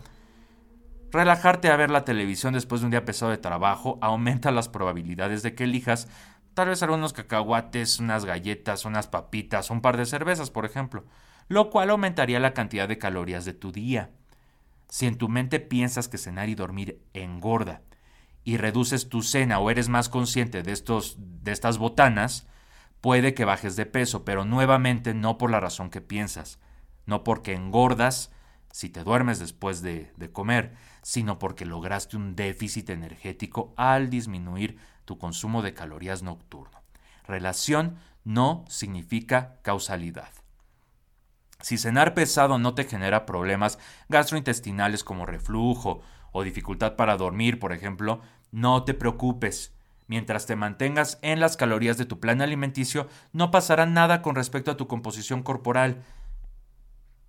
Relajarte 1.14 1.70
a 1.70 1.78
ver 1.78 1.92
la 1.92 2.04
televisión 2.04 2.54
después 2.54 2.82
de 2.82 2.88
un 2.88 2.92
día 2.92 3.06
pesado 3.06 3.32
de 3.32 3.38
trabajo 3.38 3.98
aumenta 4.02 4.52
las 4.52 4.68
probabilidades 4.68 5.44
de 5.44 5.56
que 5.56 5.64
elijas 5.64 6.10
tal 6.56 6.68
vez 6.68 6.84
algunos 6.84 7.14
cacahuates, 7.14 8.02
unas 8.02 8.26
galletas, 8.26 8.84
unas 8.84 9.08
papitas, 9.08 9.70
un 9.70 9.80
par 9.80 9.96
de 9.96 10.06
cervezas, 10.06 10.52
por 10.52 10.66
ejemplo, 10.66 11.06
lo 11.48 11.70
cual 11.70 11.90
aumentaría 11.90 12.42
la 12.42 12.54
cantidad 12.54 12.90
de 12.90 12.98
calorías 12.98 13.46
de 13.46 13.54
tu 13.54 13.72
día. 13.72 14.10
Si 14.90 15.06
en 15.06 15.18
tu 15.18 15.30
mente 15.30 15.62
piensas 15.62 16.10
que 16.10 16.18
cenar 16.18 16.50
y 16.50 16.56
dormir 16.56 17.02
engorda 17.14 17.80
y 18.44 18.58
reduces 18.58 19.08
tu 19.08 19.22
cena 19.22 19.60
o 19.60 19.72
eres 19.72 19.88
más 19.88 20.10
consciente 20.10 20.64
de, 20.64 20.74
estos, 20.74 21.16
de 21.18 21.54
estas 21.54 21.78
botanas, 21.78 22.46
puede 23.02 23.34
que 23.34 23.46
bajes 23.46 23.76
de 23.76 23.86
peso, 23.86 24.24
pero 24.24 24.46
nuevamente 24.46 25.14
no 25.14 25.38
por 25.38 25.52
la 25.52 25.60
razón 25.60 25.90
que 25.90 26.02
piensas, 26.02 26.60
no 27.06 27.24
porque 27.24 27.54
engordas 27.54 28.32
si 28.72 28.90
te 28.90 29.04
duermes 29.04 29.40
después 29.40 29.82
de, 29.82 30.12
comer, 30.32 30.76
sino 31.02 31.40
porque 31.40 31.66
lograste 31.66 32.16
un 32.16 32.36
déficit 32.36 32.90
energético 32.90 33.74
al 33.76 34.10
disminuir 34.10 34.78
tu 35.06 35.18
consumo 35.18 35.62
de 35.62 35.74
calorías 35.74 36.24
nocturno. 36.24 36.82
Relación 37.26 37.98
no 38.24 38.66
significa 38.70 39.58
causalidad. 39.62 40.30
Si 41.60 41.78
cenar 41.78 42.14
pesado 42.14 42.58
no 42.58 42.74
te 42.74 42.86
genera 42.86 43.26
problemas 43.26 43.78
gastrointestinales 44.10 45.04
como 45.04 45.26
reflujo 45.26 46.02
o 46.32 46.44
dificultad 46.44 46.96
para 46.96 47.18
dormir, 47.18 47.60
por 47.60 47.74
ejemplo, 47.74 48.22
no 48.52 48.84
te 48.84 48.94
preocupes. 48.94 49.74
Mientras 50.12 50.46
te 50.46 50.58
mantengas 50.58 51.20
en 51.22 51.40
las 51.40 51.56
calorías 51.56 51.98
de 51.98 52.04
tu 52.06 52.20
plan 52.20 52.42
alimenticio, 52.42 53.08
no 53.32 53.50
pasará 53.50 53.86
nada 53.86 54.22
con 54.22 54.36
respecto 54.36 54.70
a 54.70 54.76
tu 54.76 54.86
composición 54.86 55.42
corporal. 55.42 56.04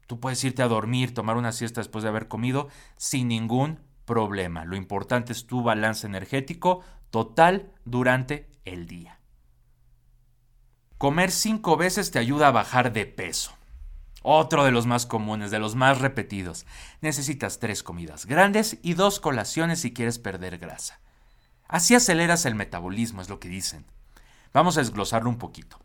Tú 0.08 0.18
puedes 0.18 0.42
irte 0.42 0.64
a 0.64 0.66
dormir, 0.66 1.14
tomar 1.14 1.36
una 1.36 1.52
siesta 1.52 1.80
después 1.80 2.02
de 2.02 2.08
haber 2.08 2.26
comido 2.26 2.66
sin 2.96 3.28
ningún 3.28 3.78
problema. 4.04 4.64
Lo 4.64 4.74
importante 4.74 5.32
es 5.32 5.46
tu 5.46 5.62
balance 5.62 6.08
energético 6.08 6.80
total 7.10 7.70
durante 7.84 8.50
el 8.64 8.88
día. 8.88 9.20
Comer 10.98 11.30
cinco 11.30 11.76
veces 11.76 12.10
te 12.10 12.18
ayuda 12.18 12.48
a 12.48 12.50
bajar 12.50 12.92
de 12.92 13.06
peso. 13.06 13.52
Otro 14.22 14.64
de 14.64 14.72
los 14.72 14.86
más 14.86 15.06
comunes, 15.06 15.52
de 15.52 15.60
los 15.60 15.76
más 15.76 16.00
repetidos. 16.00 16.66
Necesitas 17.00 17.60
tres 17.60 17.84
comidas 17.84 18.26
grandes 18.26 18.78
y 18.82 18.94
dos 18.94 19.20
colaciones 19.20 19.78
si 19.78 19.92
quieres 19.92 20.18
perder 20.18 20.58
grasa. 20.58 21.01
Así 21.72 21.94
aceleras 21.94 22.44
el 22.44 22.54
metabolismo, 22.54 23.22
es 23.22 23.30
lo 23.30 23.40
que 23.40 23.48
dicen. 23.48 23.86
Vamos 24.52 24.76
a 24.76 24.80
desglosarlo 24.80 25.30
un 25.30 25.38
poquito. 25.38 25.80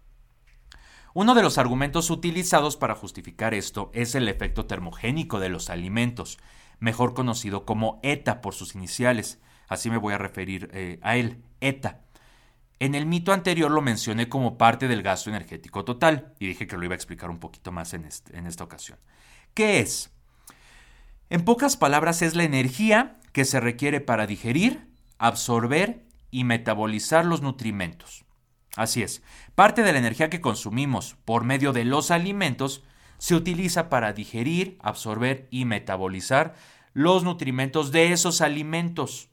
Uno 1.14 1.34
de 1.34 1.42
los 1.42 1.58
argumentos 1.58 2.10
utilizados 2.10 2.76
para 2.76 2.94
justificar 2.94 3.54
esto 3.54 3.90
es 3.94 4.14
el 4.14 4.28
efecto 4.28 4.66
termogénico 4.66 5.40
de 5.40 5.48
los 5.48 5.70
alimentos, 5.70 6.40
mejor 6.80 7.14
conocido 7.14 7.66
como 7.66 8.02
ETA 8.04 8.42
por 8.42 8.54
sus 8.54 8.76
iniciales. 8.76 9.40
Así 9.70 9.90
me 9.90 9.96
voy 9.96 10.14
a 10.14 10.18
referir 10.18 10.70
eh, 10.74 11.00
a 11.04 11.16
él, 11.16 11.42
ETA. 11.62 12.02
En 12.80 12.94
el 12.94 13.06
mito 13.06 13.32
anterior 13.32 13.72
lo 13.72 13.82
mencioné 13.82 14.28
como 14.28 14.58
parte 14.58 14.90
del 14.90 15.04
gasto 15.04 15.30
energético 15.30 15.86
total 15.86 16.34
y 16.38 16.48
dije 16.48 16.68
que 16.68 16.76
lo 16.76 16.84
iba 16.84 16.96
a 16.96 16.98
explicar 16.98 17.30
un 17.30 17.40
poquito 17.40 17.72
más 17.72 17.94
en, 17.94 18.10
en 18.34 18.46
esta 18.46 18.66
ocasión. 18.66 19.00
¿Qué 19.54 19.80
es? 19.80 20.12
En 21.30 21.46
pocas 21.46 21.78
palabras 21.78 22.22
es 22.22 22.36
la 22.36 22.44
energía 22.44 23.22
que 23.32 23.46
se 23.46 23.62
requiere 23.62 24.02
para 24.02 24.28
digerir, 24.28 24.97
absorber 25.18 26.06
y 26.32 26.44
metabolizar 26.44 27.26
los 27.26 27.42
nutrimentos. 27.42 28.26
Así 28.76 29.02
es, 29.02 29.24
parte 29.56 29.82
de 29.82 29.92
la 29.92 30.00
energía 30.00 30.30
que 30.30 30.42
consumimos 30.42 31.16
por 31.26 31.44
medio 31.44 31.74
de 31.74 31.84
los 31.84 32.12
alimentos 32.12 32.84
se 33.18 33.36
utiliza 33.36 33.90
para 33.90 34.14
digerir, 34.14 34.78
absorber 34.82 35.48
y 35.50 35.66
metabolizar 35.66 36.54
los 36.94 37.24
nutrimentos 37.24 37.92
de 37.92 38.12
esos 38.12 38.42
alimentos. 38.42 39.30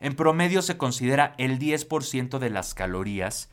En 0.00 0.14
promedio 0.14 0.62
se 0.62 0.76
considera 0.76 1.34
el 1.38 1.58
10% 1.58 2.38
de 2.38 2.50
las 2.50 2.74
calorías 2.74 3.50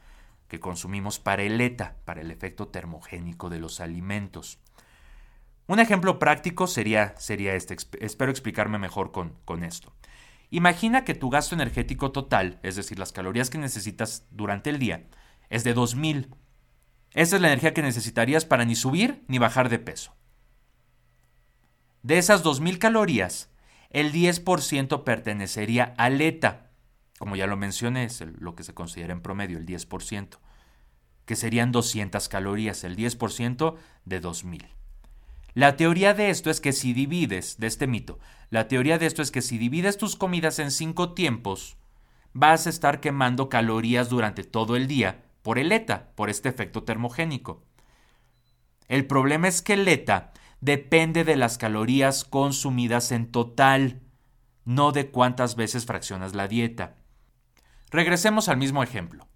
que 0.48 0.60
consumimos 0.60 1.20
para 1.20 1.44
el 1.44 1.60
ETA, 1.62 1.96
para 2.06 2.22
el 2.22 2.32
efecto 2.32 2.68
termogénico 2.68 3.50
de 3.50 3.60
los 3.60 3.80
alimentos. 3.80 4.60
Un 5.68 5.80
ejemplo 5.80 6.20
práctico 6.20 6.68
sería, 6.68 7.16
sería 7.18 7.56
este, 7.56 7.78
espero 8.02 8.32
explicarme 8.32 8.78
mejor 8.78 9.12
con, 9.12 9.34
con 9.46 9.64
esto. 9.64 9.94
Imagina 10.54 11.04
que 11.04 11.16
tu 11.16 11.32
gasto 11.32 11.56
energético 11.56 12.12
total, 12.12 12.60
es 12.62 12.76
decir, 12.76 13.00
las 13.00 13.12
calorías 13.12 13.50
que 13.50 13.58
necesitas 13.58 14.28
durante 14.30 14.70
el 14.70 14.78
día, 14.78 15.08
es 15.50 15.64
de 15.64 15.74
2000. 15.74 16.30
Esa 17.14 17.36
es 17.38 17.42
la 17.42 17.48
energía 17.48 17.74
que 17.74 17.82
necesitarías 17.82 18.46
para 18.46 18.64
ni 18.64 18.76
subir 18.76 19.24
ni 19.28 19.40
bajar 19.40 19.70
de 19.70 19.80
peso. 19.80 20.16
De 22.04 22.20
esas 22.20 22.44
2000 22.44 22.78
calorías, 22.78 23.50
el 23.90 24.14
10% 24.14 25.04
pertenecería 25.04 25.96
al 25.98 26.22
ETA, 26.22 26.70
como 27.18 27.36
ya 27.36 27.48
lo 27.48 27.58
mencioné, 27.58 28.04
es 28.04 28.22
lo 28.22 28.54
que 28.54 28.62
se 28.62 28.76
considera 28.76 29.12
en 29.12 29.22
promedio, 29.22 29.58
el 29.58 29.66
10%, 29.66 30.38
que 31.26 31.36
serían 31.36 31.72
200 31.72 32.30
calorías, 32.30 32.84
el 32.84 32.96
10% 32.96 33.76
de 34.06 34.20
2000. 34.20 34.68
La 35.54 35.76
teoría 35.78 36.14
de 36.14 36.30
esto 36.30 36.50
es 36.50 36.60
que 36.60 36.74
si 36.74 36.94
divides, 36.94 37.58
de 37.60 37.68
este 37.68 37.86
mito, 37.86 38.20
la 38.50 38.68
teoría 38.68 38.98
de 38.98 39.06
esto 39.06 39.22
es 39.22 39.30
que 39.30 39.42
si 39.42 39.58
divides 39.58 39.98
tus 39.98 40.16
comidas 40.16 40.58
en 40.60 40.72
cinco 40.72 41.14
tiempos, 41.14 41.78
vas 42.34 42.66
a 42.66 42.72
estar 42.72 43.00
quemando 43.00 43.50
calorías 43.50 44.10
durante 44.10 44.44
todo 44.44 44.76
el 44.76 44.88
día 44.88 45.24
por 45.44 45.60
el 45.60 45.72
ETA, 45.72 46.12
por 46.16 46.30
este 46.30 46.50
efecto 46.50 46.84
termogénico. 46.84 47.64
El 48.88 49.06
problema 49.06 49.48
es 49.48 49.62
que 49.62 49.74
el 49.74 49.88
ETA 49.88 50.34
depende 50.60 51.24
de 51.24 51.36
las 51.36 51.58
calorías 51.58 52.24
consumidas 52.24 53.12
en 53.12 53.32
total, 53.32 54.02
no 54.66 54.92
de 54.92 55.12
cuántas 55.12 55.56
veces 55.56 55.86
fraccionas 55.86 56.34
la 56.34 56.48
dieta. 56.48 56.96
Regresemos 57.92 58.50
al 58.50 58.58
mismo 58.58 58.82
ejemplo. 58.82 59.28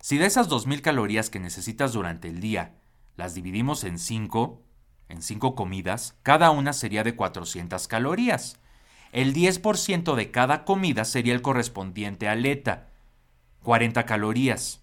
Si 0.00 0.16
de 0.16 0.26
esas 0.26 0.48
2.000 0.48 0.80
calorías 0.80 1.28
que 1.28 1.40
necesitas 1.40 1.92
durante 1.92 2.28
el 2.28 2.40
día 2.40 2.76
las 3.16 3.34
dividimos 3.34 3.82
en 3.82 3.98
5, 3.98 4.62
en 5.08 5.22
5 5.22 5.54
comidas, 5.54 6.16
cada 6.22 6.50
una 6.50 6.72
sería 6.72 7.04
de 7.04 7.16
400 7.16 7.88
calorías. 7.88 8.58
El 9.12 9.34
10% 9.34 10.14
de 10.14 10.30
cada 10.30 10.64
comida 10.64 11.04
sería 11.04 11.34
el 11.34 11.42
correspondiente 11.42 12.28
al 12.28 12.44
ETA, 12.44 12.88
40 13.62 14.04
calorías. 14.04 14.82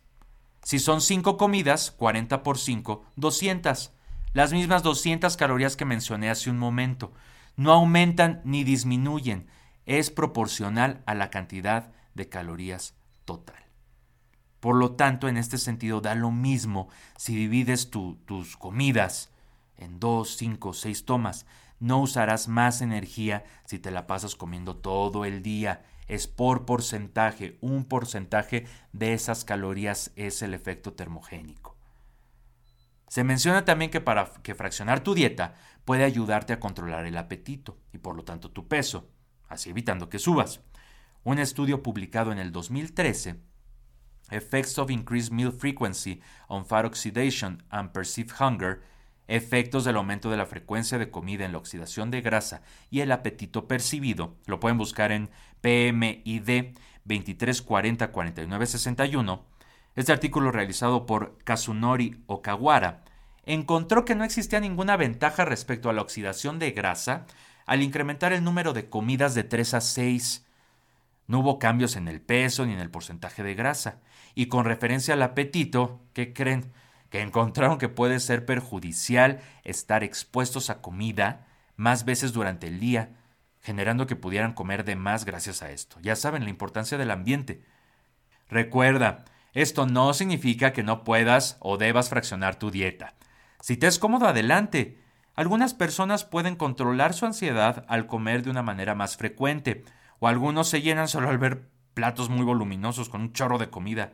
Si 0.64 0.80
son 0.80 1.02
5 1.02 1.38
comidas, 1.38 1.92
40 1.92 2.42
por 2.44 2.58
5, 2.58 3.06
200 3.16 3.92
las 4.36 4.52
mismas 4.52 4.84
200 4.84 5.38
calorías 5.38 5.78
que 5.78 5.86
mencioné 5.86 6.30
hace 6.30 6.50
un 6.50 6.60
momento. 6.60 7.14
No 7.56 7.72
aumentan 7.72 8.42
ni 8.44 8.66
disminuyen, 8.66 9.48
es 9.86 10.12
proporcional 10.12 11.02
a 11.06 11.16
la 11.16 11.30
cantidad 11.30 11.94
de 12.16 12.28
calorías 12.28 12.96
total. 13.24 13.64
Por 14.60 14.76
lo 14.76 14.92
tanto, 14.92 15.30
en 15.30 15.38
este 15.38 15.58
sentido, 15.58 16.02
da 16.02 16.16
lo 16.16 16.32
mismo 16.32 16.90
si 17.16 17.34
divides 17.34 17.90
tus 17.92 18.58
comidas 18.58 19.32
en 19.78 20.00
dos, 20.00 20.38
cinco, 20.38 20.74
seis 20.74 21.06
tomas. 21.06 21.46
No 21.80 22.02
usarás 22.02 22.48
más 22.48 22.82
energía 22.82 23.44
si 23.66 23.80
te 23.80 23.92
la 23.92 24.08
pasas 24.08 24.36
comiendo 24.36 24.78
todo 24.78 25.26
el 25.26 25.44
día. 25.44 25.84
Es 26.08 26.28
por 26.28 26.66
porcentaje. 26.66 27.58
Un 27.62 27.86
porcentaje 27.86 28.66
de 28.94 29.14
esas 29.14 29.44
calorías 29.44 30.12
es 30.16 30.42
el 30.42 30.54
efecto 30.54 30.94
termogénico. 30.94 31.76
Se 33.08 33.24
menciona 33.24 33.66
también 33.66 33.92
que 33.92 34.02
para 34.02 34.32
que 34.44 34.56
fraccionar 34.56 35.02
tu 35.02 35.14
dieta 35.14 35.56
puede 35.86 36.04
ayudarte 36.04 36.54
a 36.54 36.60
controlar 36.60 37.06
el 37.06 37.18
apetito 37.18 37.78
y 37.94 38.00
por 38.00 38.16
lo 38.16 38.24
tanto 38.24 38.52
tu 38.52 38.68
peso, 38.68 39.10
así 39.48 39.70
evitando 39.70 40.10
que 40.10 40.20
subas. 40.20 40.62
Un 41.24 41.40
estudio 41.40 41.82
publicado 41.82 42.32
en 42.32 42.40
el 42.40 42.52
2013, 42.52 43.40
Effects 44.32 44.80
of 44.80 44.90
Increased 44.90 45.32
Meal 45.32 45.52
Frequency 45.52 46.22
on 46.48 46.66
Fat 46.66 46.86
Oxidation 46.86 47.64
and 47.70 47.92
Perceived 47.92 48.34
Hunger, 48.40 48.82
efectos 49.28 49.86
del 49.86 49.98
aumento 49.98 50.30
de 50.30 50.38
la 50.38 50.46
frecuencia 50.46 50.98
de 50.98 51.10
comida 51.10 51.46
en 51.46 51.52
la 51.52 51.58
oxidación 51.58 52.12
de 52.12 52.22
grasa 52.22 52.62
y 52.90 53.02
el 53.02 53.12
apetito 53.12 53.68
percibido, 53.68 54.36
lo 54.46 54.60
pueden 54.60 54.78
buscar 54.78 55.12
en 55.12 55.30
PMID 55.62 56.76
23404961, 57.08 59.42
este 59.96 60.12
artículo 60.12 60.52
realizado 60.52 61.06
por 61.06 61.38
Kazunori 61.46 62.22
Okawara 62.28 63.06
encontró 63.46 64.04
que 64.04 64.16
no 64.16 64.26
existía 64.26 64.60
ninguna 64.60 64.98
ventaja 64.98 65.46
respecto 65.46 65.90
a 65.90 65.94
la 65.94 66.02
oxidación 66.02 66.60
de 66.60 66.72
grasa 66.72 67.26
al 67.66 67.82
incrementar 67.82 68.34
el 68.34 68.44
número 68.44 68.74
de 68.74 68.90
comidas 68.90 69.36
de 69.36 69.44
3 69.44 69.76
a 69.76 69.82
6. 69.82 70.46
No 71.28 71.40
hubo 71.40 71.60
cambios 71.60 71.96
en 71.96 72.10
el 72.10 72.22
peso 72.22 72.66
ni 72.66 72.74
en 72.74 72.80
el 72.80 72.92
porcentaje 72.92 73.42
de 73.42 73.56
grasa. 73.56 74.02
Y 74.36 74.48
con 74.48 74.66
referencia 74.66 75.14
al 75.14 75.24
apetito, 75.24 76.02
¿qué 76.14 76.34
creen? 76.34 76.72
Que 77.16 77.22
encontraron 77.22 77.78
que 77.78 77.88
puede 77.88 78.20
ser 78.20 78.46
perjudicial 78.46 79.40
estar 79.64 80.04
expuestos 80.04 80.70
a 80.70 80.82
comida 80.82 81.48
más 81.78 82.04
veces 82.04 82.34
durante 82.34 82.68
el 82.68 82.78
día, 82.82 83.12
generando 83.62 84.06
que 84.06 84.18
pudieran 84.18 84.52
comer 84.52 84.84
de 84.84 84.98
más 84.98 85.24
gracias 85.24 85.64
a 85.64 85.72
esto. 85.72 85.98
Ya 86.02 86.18
saben 86.18 86.44
la 86.44 86.50
importancia 86.50 86.98
del 86.98 87.12
ambiente. 87.12 87.64
Recuerda, 88.50 89.24
esto 89.54 89.86
no 89.86 90.14
significa 90.14 90.74
que 90.74 90.84
no 90.84 91.06
puedas 91.06 91.56
o 91.62 91.78
debas 91.78 92.10
fraccionar 92.10 92.60
tu 92.60 92.70
dieta. 92.70 93.14
Si 93.62 93.78
te 93.78 93.88
es 93.88 93.98
cómodo, 93.98 94.28
adelante. 94.28 95.00
Algunas 95.36 95.74
personas 95.74 96.26
pueden 96.26 96.58
controlar 96.58 97.14
su 97.14 97.26
ansiedad 97.26 97.86
al 97.88 98.08
comer 98.08 98.44
de 98.44 98.50
una 98.50 98.62
manera 98.62 98.94
más 98.94 99.16
frecuente, 99.16 99.86
o 100.20 100.28
algunos 100.28 100.68
se 100.68 100.82
llenan 100.82 101.08
solo 101.08 101.30
al 101.30 101.38
ver 101.38 101.70
platos 101.94 102.28
muy 102.28 102.44
voluminosos 102.44 103.08
con 103.08 103.22
un 103.22 103.32
chorro 103.32 103.58
de 103.58 103.70
comida. 103.70 104.12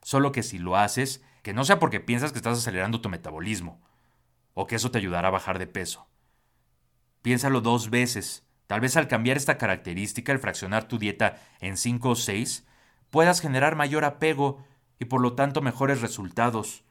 Solo 0.00 0.32
que 0.32 0.42
si 0.42 0.58
lo 0.58 0.78
haces, 0.78 1.22
que 1.42 1.52
no 1.52 1.64
sea 1.64 1.78
porque 1.78 2.00
piensas 2.00 2.32
que 2.32 2.38
estás 2.38 2.58
acelerando 2.58 3.00
tu 3.00 3.08
metabolismo, 3.08 3.80
o 4.54 4.66
que 4.66 4.76
eso 4.76 4.90
te 4.90 4.98
ayudará 4.98 5.28
a 5.28 5.32
bajar 5.32 5.58
de 5.58 5.66
peso. 5.66 6.08
Piénsalo 7.22 7.60
dos 7.60 7.90
veces, 7.90 8.48
Tal 8.68 8.80
vez 8.80 8.98
al 8.98 9.08
cambiar 9.08 9.38
esta 9.38 9.56
característica, 9.56 10.30
el 10.30 10.38
fraccionar 10.38 10.86
tu 10.86 10.98
dieta 10.98 11.40
en 11.60 11.78
5 11.78 12.10
o 12.10 12.14
6, 12.14 12.66
puedas 13.08 13.40
generar 13.40 13.76
mayor 13.76 14.04
apego 14.04 14.62
y 14.98 15.06
por 15.06 15.22
lo 15.22 15.32
tanto 15.32 15.62
mejores 15.62 16.02
resultados. 16.02 16.84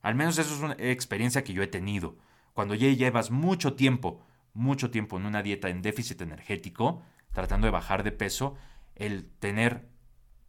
Al 0.00 0.14
menos 0.14 0.38
eso 0.38 0.54
es 0.54 0.60
una 0.62 0.76
experiencia 0.78 1.44
que 1.44 1.52
yo 1.52 1.62
he 1.62 1.66
tenido. 1.66 2.16
Cuando 2.54 2.74
ya 2.74 2.88
llevas 2.88 3.30
mucho 3.30 3.74
tiempo, 3.74 4.22
mucho 4.54 4.90
tiempo 4.90 5.18
en 5.18 5.26
una 5.26 5.42
dieta 5.42 5.68
en 5.68 5.82
déficit 5.82 6.22
energético, 6.22 7.02
tratando 7.32 7.66
de 7.66 7.72
bajar 7.72 8.02
de 8.02 8.12
peso, 8.12 8.56
el 8.94 9.26
tener 9.40 9.86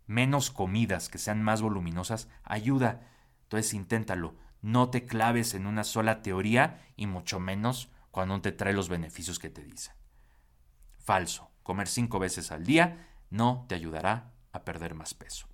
menos 0.08 0.52
comidas 0.52 1.10
que 1.10 1.18
sean 1.18 1.44
más 1.44 1.62
voluminosas 1.62 2.30
ayuda. 2.46 3.02
Entonces 3.56 3.74
inténtalo. 3.74 4.36
No 4.62 4.90
te 4.90 5.06
claves 5.06 5.54
en 5.54 5.66
una 5.66 5.84
sola 5.84 6.22
teoría 6.22 6.84
y 6.98 7.08
mucho 7.08 7.40
menos 7.40 7.90
cuando 8.12 8.42
te 8.42 8.52
trae 8.52 8.74
los 8.74 8.90
beneficios 8.90 9.40
que 9.40 9.50
te 9.50 9.64
dicen. 9.64 9.94
Falso. 10.98 11.52
Comer 11.64 11.88
cinco 11.88 12.20
veces 12.20 12.52
al 12.52 12.66
día 12.66 13.08
no 13.30 13.66
te 13.70 13.76
ayudará 13.76 14.34
a 14.52 14.66
perder 14.66 14.94
más 14.94 15.14
peso. 15.14 15.48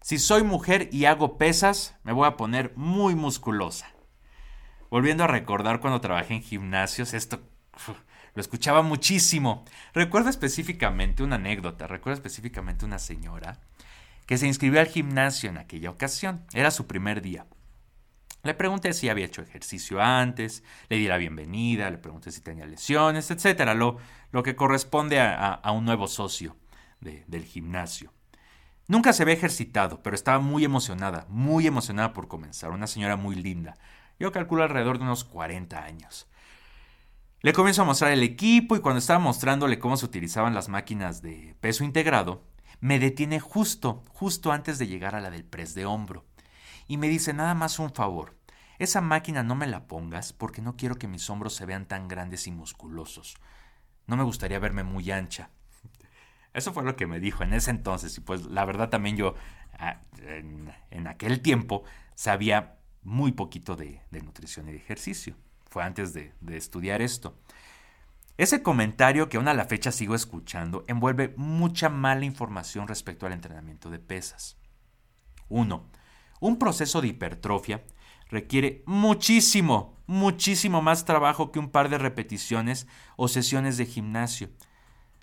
Si 0.00 0.18
soy 0.18 0.44
mujer 0.44 0.88
y 0.92 1.04
hago 1.04 1.36
pesas, 1.36 1.96
me 2.04 2.12
voy 2.12 2.26
a 2.26 2.36
poner 2.36 2.72
muy 2.76 3.14
musculosa. 3.14 3.92
Volviendo 4.90 5.24
a 5.24 5.28
recordar 5.28 5.80
cuando 5.80 6.00
trabajé 6.00 6.34
en 6.34 6.42
gimnasios, 6.42 7.12
esto 7.14 7.42
lo 8.34 8.40
escuchaba 8.40 8.82
muchísimo. 8.82 9.64
Recuerdo 9.92 10.30
específicamente 10.30 11.22
una 11.22 11.36
anécdota, 11.36 11.86
recuerdo 11.86 12.14
específicamente 12.14 12.84
una 12.84 12.98
señora 12.98 13.60
que 14.26 14.38
se 14.38 14.46
inscribió 14.46 14.80
al 14.80 14.86
gimnasio 14.86 15.50
en 15.50 15.58
aquella 15.58 15.90
ocasión. 15.90 16.44
Era 16.52 16.70
su 16.70 16.86
primer 16.86 17.22
día. 17.22 17.46
Le 18.42 18.54
pregunté 18.54 18.92
si 18.92 19.08
había 19.08 19.24
hecho 19.24 19.40
ejercicio 19.40 20.02
antes, 20.02 20.62
le 20.90 20.98
di 20.98 21.08
la 21.08 21.16
bienvenida, 21.16 21.88
le 21.90 21.96
pregunté 21.96 22.30
si 22.30 22.42
tenía 22.42 22.66
lesiones, 22.66 23.30
etcétera, 23.30 23.72
lo, 23.72 23.96
lo 24.32 24.42
que 24.42 24.54
corresponde 24.54 25.18
a, 25.18 25.60
un 25.72 25.86
nuevo 25.86 26.08
socio 26.08 26.56
del 27.00 27.44
gimnasio. 27.44 28.12
Nunca 28.86 29.14
se 29.14 29.22
había 29.22 29.34
ejercitado, 29.34 30.02
pero 30.02 30.14
estaba 30.14 30.40
muy 30.40 30.62
emocionada, 30.62 31.24
muy 31.30 31.66
emocionada 31.66 32.12
por 32.12 32.28
comenzar. 32.28 32.70
Una 32.70 32.86
señora 32.86 33.16
muy 33.16 33.34
linda. 33.34 33.78
Yo 34.18 34.30
calculo 34.30 34.62
alrededor 34.62 34.98
de 34.98 35.04
unos 35.04 35.24
40 35.24 35.82
años. 35.82 36.28
Le 37.40 37.54
comienzo 37.54 37.82
a 37.82 37.86
mostrar 37.86 38.12
el 38.12 38.22
equipo 38.22 38.76
y 38.76 38.80
cuando 38.80 38.98
estaba 38.98 39.18
mostrándole 39.18 39.78
cómo 39.78 39.96
se 39.96 40.04
utilizaban 40.04 40.54
las 40.54 40.68
máquinas 40.68 41.22
de 41.22 41.56
peso 41.60 41.82
integrado, 41.82 42.42
me 42.84 42.98
detiene 42.98 43.40
justo, 43.40 44.04
justo 44.08 44.52
antes 44.52 44.78
de 44.78 44.86
llegar 44.86 45.14
a 45.14 45.22
la 45.22 45.30
del 45.30 45.46
press 45.46 45.72
de 45.72 45.86
hombro. 45.86 46.26
Y 46.86 46.98
me 46.98 47.08
dice 47.08 47.32
nada 47.32 47.54
más 47.54 47.78
un 47.78 47.94
favor. 47.94 48.36
Esa 48.78 49.00
máquina 49.00 49.42
no 49.42 49.54
me 49.54 49.66
la 49.66 49.86
pongas 49.86 50.34
porque 50.34 50.60
no 50.60 50.76
quiero 50.76 50.96
que 50.96 51.08
mis 51.08 51.30
hombros 51.30 51.54
se 51.54 51.64
vean 51.64 51.86
tan 51.86 52.08
grandes 52.08 52.46
y 52.46 52.52
musculosos. 52.52 53.36
No 54.06 54.18
me 54.18 54.22
gustaría 54.22 54.58
verme 54.58 54.82
muy 54.82 55.10
ancha. 55.10 55.48
Eso 56.52 56.74
fue 56.74 56.84
lo 56.84 56.94
que 56.94 57.06
me 57.06 57.20
dijo 57.20 57.42
en 57.42 57.54
ese 57.54 57.70
entonces. 57.70 58.18
Y 58.18 58.20
pues 58.20 58.44
la 58.44 58.66
verdad 58.66 58.90
también 58.90 59.16
yo 59.16 59.34
ah, 59.78 60.02
en, 60.90 61.06
aquel 61.06 61.40
tiempo 61.40 61.84
sabía 62.14 62.76
muy 63.02 63.32
poquito 63.32 63.76
de 63.76 64.02
nutrición 64.22 64.68
y 64.68 64.72
de 64.72 64.76
ejercicio 64.76 65.36
fue 65.74 65.82
antes 65.82 66.12
de, 66.12 66.32
estudiar 66.50 67.02
esto. 67.02 67.36
Ese 68.36 68.62
comentario 68.62 69.28
que 69.28 69.36
aún 69.36 69.46
a 69.46 69.54
la 69.54 69.66
fecha 69.66 69.92
sigo 69.92 70.14
escuchando 70.16 70.84
envuelve 70.88 71.34
mucha 71.36 71.88
mala 71.88 72.24
información 72.24 72.88
respecto 72.88 73.26
al 73.26 73.32
entrenamiento 73.32 73.90
de 73.90 74.00
pesas. 74.00 74.56
1. 75.48 75.88
Un 76.40 76.58
proceso 76.58 77.00
de 77.00 77.08
hipertrofia 77.08 77.84
requiere 78.28 78.82
muchísimo, 78.86 80.02
muchísimo 80.06 80.82
más 80.82 81.04
trabajo 81.04 81.52
que 81.52 81.60
un 81.60 81.70
par 81.70 81.88
de 81.88 81.98
repeticiones 81.98 82.88
o 83.16 83.28
sesiones 83.28 83.76
de 83.76 83.86
gimnasio. 83.86 84.50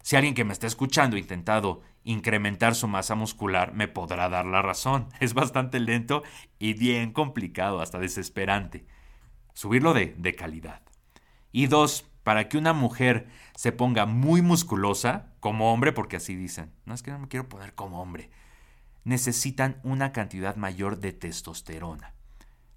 Si 0.04 0.16
alguien 0.16 0.34
que 0.34 0.46
me 0.46 0.54
está 0.54 0.68
escuchando 0.68 1.18
ha 1.18 1.20
intentado 1.20 1.82
incrementar 2.06 2.76
su 2.76 2.88
masa 2.88 3.16
muscular, 3.16 3.74
me 3.74 3.90
podrá 3.90 4.30
dar 4.30 4.46
la 4.46 4.62
razón. 4.62 5.10
Es 5.20 5.34
bastante 5.34 5.82
lento 5.82 6.24
y 6.60 6.76
bien 6.76 7.12
complicado, 7.12 7.82
hasta 7.82 8.00
desesperante 8.00 8.86
subirlo 9.54 9.94
de, 9.94 10.16
de 10.18 10.34
calidad. 10.34 10.82
Y 11.52 11.68
dos, 11.68 12.06
para 12.24 12.50
que 12.50 12.58
una 12.58 12.74
mujer 12.74 13.28
se 13.56 13.72
ponga 13.72 14.06
muy 14.06 14.42
musculosa, 14.42 15.28
como 15.40 15.74
hombre, 15.74 15.92
porque 15.92 16.18
así 16.18 16.36
dicen, 16.36 16.72
no 16.86 16.94
es 16.94 17.04
que 17.04 17.12
no 17.12 17.20
me 17.20 17.28
quiero 17.28 17.50
poner 17.50 17.74
como 17.74 18.02
hombre, 18.02 18.30
necesitan 19.04 19.80
una 19.84 20.12
cantidad 20.12 20.56
mayor 20.56 21.00
de 21.00 21.14
testosterona. 21.14 22.14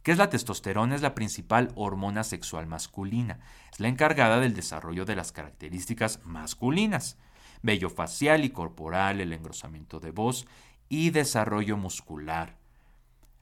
¿Qué 0.02 0.12
es 0.12 0.18
la 0.18 0.28
testosterona? 0.28 0.94
Es 0.94 1.02
la 1.02 1.14
principal 1.14 1.72
hormona 1.76 2.24
sexual 2.24 2.66
masculina. 2.66 3.40
Es 3.72 3.80
la 3.80 3.88
encargada 3.88 4.38
del 4.38 4.54
desarrollo 4.54 5.07
de 5.07 5.16
las 5.16 5.33
características 5.33 6.20
masculinas. 6.24 7.16
Vello 7.62 7.88
facial 7.88 8.44
y 8.44 8.50
corporal, 8.50 9.22
el 9.22 9.33
engrosamiento 9.33 10.00
de 10.00 10.11
voz 10.11 10.46
y 10.90 11.09
desarrollo 11.09 11.78
muscular. 11.78 12.59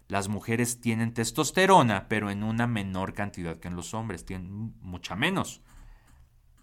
Las 0.06 0.28
mujeres 0.28 0.80
tienen 0.80 1.14
testosterona, 1.14 2.06
pero 2.08 2.30
en 2.30 2.44
una 2.44 2.68
menor 2.68 3.12
cantidad 3.12 3.56
que 3.56 3.66
en 3.66 3.74
los 3.74 3.92
hombres, 3.92 4.24
tienen 4.24 4.74
mucha 4.82 5.16
menos. 5.16 5.62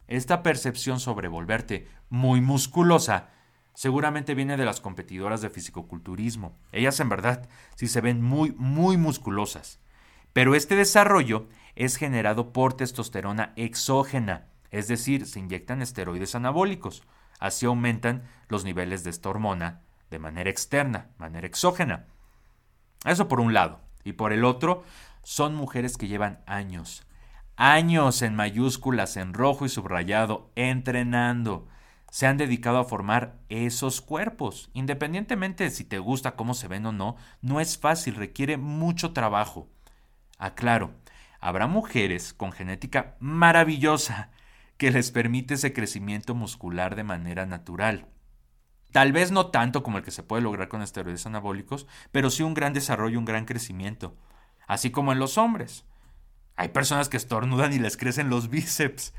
Esta 0.09 0.41
percepción 0.41 0.99
sobre 0.99 1.27
volverte 1.27 1.87
muy 2.09 2.41
musculosa 2.41 3.29
seguramente 3.75 4.33
viene 4.33 4.57
de 4.57 4.65
las 4.65 4.81
competidoras 4.81 5.39
de 5.41 5.51
fisicoculturismo. 5.51 6.57
Ellas 6.71 6.99
en 6.99 7.09
verdad 7.09 7.47
sí 7.75 7.87
se 7.87 8.01
ven 8.01 8.19
muy, 8.19 8.51
muy 8.57 8.97
musculosas. 8.97 9.79
Pero 10.33 10.55
este 10.55 10.75
desarrollo 10.75 11.47
es 11.75 11.95
generado 11.95 12.51
por 12.53 12.73
testosterona 12.73 13.53
exógena, 13.55 14.47
es 14.71 14.87
decir, 14.87 15.27
se 15.27 15.41
inyectan 15.41 15.83
esteroides 15.83 16.33
anabólicos. 16.33 17.03
Así 17.39 17.67
aumentan 17.67 18.23
los 18.47 18.65
niveles 18.65 19.03
de 19.03 19.11
esta 19.11 19.29
hormona 19.29 19.81
de 20.09 20.17
manera 20.17 20.49
externa, 20.49 21.11
manera 21.19 21.45
exógena. 21.45 22.07
Eso 23.05 23.27
por 23.27 23.39
un 23.39 23.53
lado. 23.53 23.79
Y 24.03 24.13
por 24.13 24.33
el 24.33 24.43
otro, 24.43 24.83
son 25.21 25.53
mujeres 25.53 25.97
que 25.97 26.07
llevan 26.07 26.41
años, 26.47 27.05
años 27.59 28.21
en 28.21 28.35
mayúsculas, 28.35 29.17
en 29.17 29.33
rojo 29.33 29.65
y 29.65 29.69
subrayado, 29.69 30.49
entrenando. 30.55 31.67
Se 32.09 32.25
han 32.25 32.37
dedicado 32.37 32.77
a 32.77 32.85
formar 32.85 33.37
esos 33.49 33.99
cuerpos. 33.99 34.69
Independientemente 34.73 35.65
de 35.65 35.69
si 35.69 35.83
te 35.83 35.99
gusta 35.99 36.37
cómo 36.37 36.53
se 36.53 36.69
ven 36.69 36.85
o 36.85 36.93
no, 36.93 37.17
no 37.41 37.59
es 37.59 37.77
fácil, 37.77 38.15
requiere 38.15 38.55
mucho 38.55 39.11
trabajo. 39.11 39.67
Aclaro, 40.37 40.91
habrá 41.41 41.67
mujeres 41.67 42.33
con 42.33 42.53
genética 42.53 43.17
maravillosa 43.19 44.31
que 44.77 44.91
les 44.91 45.11
permite 45.11 45.55
ese 45.55 45.73
crecimiento 45.73 46.35
muscular 46.35 46.95
de 46.95 47.03
manera 47.03 47.45
natural. 47.45 48.07
Tal 48.93 49.11
vez 49.11 49.33
no 49.33 49.47
tanto 49.47 49.83
como 49.83 49.97
el 49.97 50.05
que 50.05 50.11
se 50.11 50.23
puede 50.23 50.43
lograr 50.43 50.69
con 50.69 50.81
esteroides 50.81 51.25
anabólicos, 51.25 51.87
pero 52.13 52.29
sí 52.29 52.41
un 52.41 52.53
gran 52.53 52.71
desarrollo, 52.71 53.19
un 53.19 53.25
gran 53.25 53.43
crecimiento. 53.43 54.15
Así 54.65 54.91
como 54.91 55.11
en 55.11 55.19
los 55.19 55.37
hombres. 55.37 55.83
Hay 56.59 56.67
personas 56.67 57.07
que 57.07 57.15
estornudan 57.15 57.71
y 57.71 57.79
les 57.79 57.95
crecen 57.95 58.29
los 58.29 58.49
bíceps. 58.49 59.13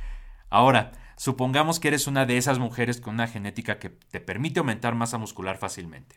Ahora, 0.50 0.92
supongamos 1.16 1.80
que 1.80 1.88
eres 1.88 2.06
una 2.06 2.26
de 2.26 2.36
esas 2.36 2.58
mujeres 2.58 3.00
con 3.00 3.14
una 3.14 3.28
genética 3.28 3.78
que 3.78 3.88
te 3.88 4.20
permite 4.20 4.60
aumentar 4.60 4.94
masa 4.94 5.16
muscular 5.16 5.56
fácilmente. 5.56 6.16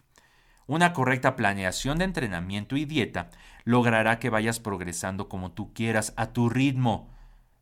Una 0.67 0.91
correcta 0.91 1.37
planeación 1.37 1.97
de 1.97 2.03
entrenamiento 2.03 2.75
y 2.75 2.83
dieta 2.83 3.29
logrará 3.63 4.19
que 4.19 4.29
vayas 4.29 4.59
progresando 4.59 5.29
como 5.29 5.53
tú 5.53 5.73
quieras, 5.73 6.11
a 6.17 6.33
tu 6.33 6.49
ritmo. 6.49 7.09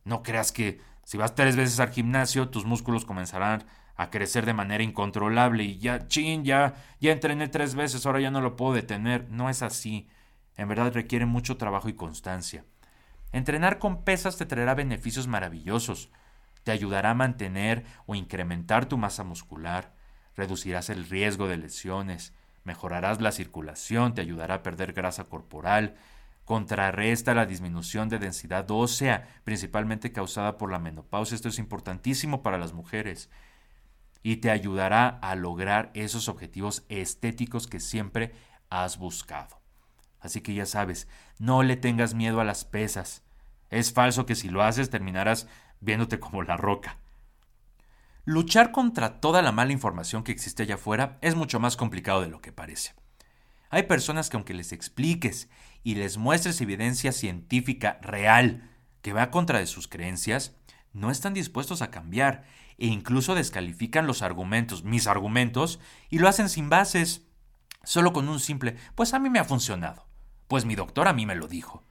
No 0.02 0.24
creas 0.24 0.50
que 0.50 0.80
si 1.04 1.16
vas 1.16 1.36
tres 1.36 1.54
veces 1.54 1.78
al 1.78 1.90
gimnasio, 1.90 2.48
tus 2.48 2.64
músculos 2.64 3.04
comenzarán 3.04 3.62
a 3.94 4.10
crecer 4.10 4.44
de 4.44 4.54
manera 4.54 4.82
incontrolable 4.82 5.62
y 5.62 5.78
ya, 5.78 6.08
chin, 6.08 6.42
ya, 6.44 6.74
ya 6.98 7.12
entrené 7.12 7.46
tres 7.46 7.76
veces, 7.76 8.06
ahora 8.06 8.18
ya 8.18 8.32
no 8.32 8.40
lo 8.40 8.56
puedo 8.56 8.74
detener. 8.74 9.30
No 9.30 9.48
es 9.48 9.62
así. 9.62 10.08
En 10.56 10.66
verdad 10.66 10.92
requiere 10.92 11.26
mucho 11.26 11.58
trabajo 11.58 11.88
y 11.88 11.92
constancia. 11.92 12.64
Entrenar 13.32 13.78
con 13.78 14.04
pesas 14.04 14.36
te 14.36 14.46
traerá 14.46 14.74
beneficios 14.74 15.26
maravillosos. 15.26 16.10
Te 16.64 16.70
ayudará 16.70 17.10
a 17.10 17.14
mantener 17.14 17.84
o 18.06 18.14
incrementar 18.14 18.86
tu 18.86 18.98
masa 18.98 19.24
muscular, 19.24 19.94
reducirás 20.36 20.90
el 20.90 21.08
riesgo 21.08 21.48
de 21.48 21.56
lesiones, 21.56 22.34
mejorarás 22.64 23.20
la 23.20 23.32
circulación, 23.32 24.14
te 24.14 24.20
ayudará 24.20 24.56
a 24.56 24.62
perder 24.62 24.92
grasa 24.92 25.24
corporal, 25.24 25.96
contrarresta 26.44 27.34
la 27.34 27.46
disminución 27.46 28.08
de 28.08 28.18
densidad 28.18 28.70
ósea, 28.70 29.28
principalmente 29.44 30.12
causada 30.12 30.58
por 30.58 30.70
la 30.70 30.78
menopausia. 30.78 31.34
Esto 31.34 31.48
es 31.48 31.58
importantísimo 31.58 32.42
para 32.42 32.58
las 32.58 32.72
mujeres 32.72 33.30
y 34.22 34.36
te 34.36 34.50
ayudará 34.50 35.08
a 35.08 35.34
lograr 35.34 35.90
esos 35.94 36.28
objetivos 36.28 36.84
estéticos 36.88 37.66
que 37.66 37.80
siempre 37.80 38.34
has 38.70 38.98
buscado. 38.98 39.61
Así 40.22 40.40
que 40.40 40.54
ya 40.54 40.66
sabes, 40.66 41.08
no 41.38 41.62
le 41.62 41.76
tengas 41.76 42.14
miedo 42.14 42.40
a 42.40 42.44
las 42.44 42.64
pesas. 42.64 43.22
Es 43.70 43.92
falso 43.92 44.24
que 44.24 44.34
si 44.34 44.48
lo 44.48 44.62
haces 44.62 44.88
terminarás 44.88 45.48
viéndote 45.80 46.20
como 46.20 46.42
la 46.42 46.56
roca. 46.56 46.98
Luchar 48.24 48.70
contra 48.70 49.20
toda 49.20 49.42
la 49.42 49.50
mala 49.50 49.72
información 49.72 50.22
que 50.22 50.30
existe 50.30 50.62
allá 50.62 50.76
afuera 50.76 51.18
es 51.22 51.34
mucho 51.34 51.58
más 51.58 51.76
complicado 51.76 52.20
de 52.20 52.28
lo 52.28 52.40
que 52.40 52.52
parece. 52.52 52.94
Hay 53.68 53.84
personas 53.84 54.30
que 54.30 54.36
aunque 54.36 54.54
les 54.54 54.72
expliques 54.72 55.48
y 55.82 55.96
les 55.96 56.18
muestres 56.18 56.60
evidencia 56.60 57.10
científica 57.10 57.98
real 58.00 58.70
que 59.00 59.12
va 59.12 59.30
contra 59.30 59.58
de 59.58 59.66
sus 59.66 59.88
creencias, 59.88 60.54
no 60.92 61.10
están 61.10 61.34
dispuestos 61.34 61.82
a 61.82 61.90
cambiar 61.90 62.44
e 62.78 62.86
incluso 62.86 63.34
descalifican 63.34 64.06
los 64.06 64.22
argumentos, 64.22 64.84
mis 64.84 65.06
argumentos, 65.06 65.80
y 66.10 66.18
lo 66.18 66.28
hacen 66.28 66.48
sin 66.48 66.68
bases, 66.68 67.22
solo 67.82 68.12
con 68.12 68.28
un 68.28 68.40
simple, 68.40 68.76
pues 68.94 69.14
a 69.14 69.18
mí 69.18 69.30
me 69.30 69.38
ha 69.38 69.44
funcionado, 69.44 70.06
pues 70.52 70.66
mi 70.66 70.74
doctor 70.74 71.08
a 71.08 71.14
mí 71.14 71.24
me 71.24 71.34
lo 71.34 71.48
dijo. 71.48 71.82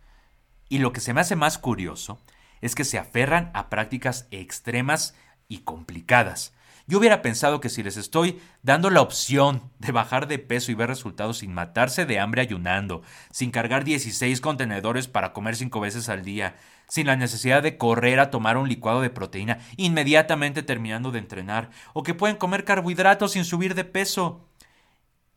Y 0.70 0.78
lo 0.78 0.94
que 0.94 1.00
se 1.00 1.16
me 1.16 1.22
hace 1.22 1.36
más 1.36 1.58
curioso 1.58 2.22
es 2.62 2.76
que 2.76 2.84
se 2.84 3.00
aferran 3.00 3.50
a 3.56 3.70
prácticas 3.70 4.28
extremas 4.30 5.16
y 5.48 5.62
complicadas, 5.62 6.54
yo 6.88 6.98
hubiera 6.98 7.22
pensado 7.22 7.62
que 7.62 7.70
si 7.70 7.84
les 7.84 7.96
estoy 7.96 8.42
dando 8.64 8.90
la 8.90 9.00
opción 9.02 9.72
de 9.80 9.92
bajar 9.92 10.28
de 10.28 10.40
peso 10.40 10.72
y 10.72 10.76
ver 10.76 10.90
resultados 10.90 11.38
sin 11.38 11.54
matarse 11.54 12.06
de 12.06 12.20
hambre 12.20 12.42
ayunando, 12.42 13.02
sin 13.32 13.52
cargar 13.52 13.84
16 13.84 14.42
contenedores 14.42 15.08
para 15.08 15.32
comer 15.32 15.56
5 15.56 15.80
veces 15.80 16.10
al 16.10 16.26
día, 16.26 16.56
sin 16.90 17.08
la 17.08 17.16
necesidad 17.16 17.64
de 17.64 17.78
correr 17.78 18.20
a 18.20 18.30
tomar 18.30 18.58
un 18.58 18.68
licuado 18.68 19.00
de 19.02 19.10
proteína 19.10 19.60
inmediatamente 19.78 20.64
terminando 20.64 21.12
de 21.12 21.20
entrenar, 21.20 21.70
o 21.94 22.04
que 22.04 22.14
pueden 22.14 22.36
comer 22.36 22.66
carbohidratos 22.66 23.32
sin 23.32 23.46
subir 23.46 23.76
de 23.76 23.86
peso. 23.86 24.51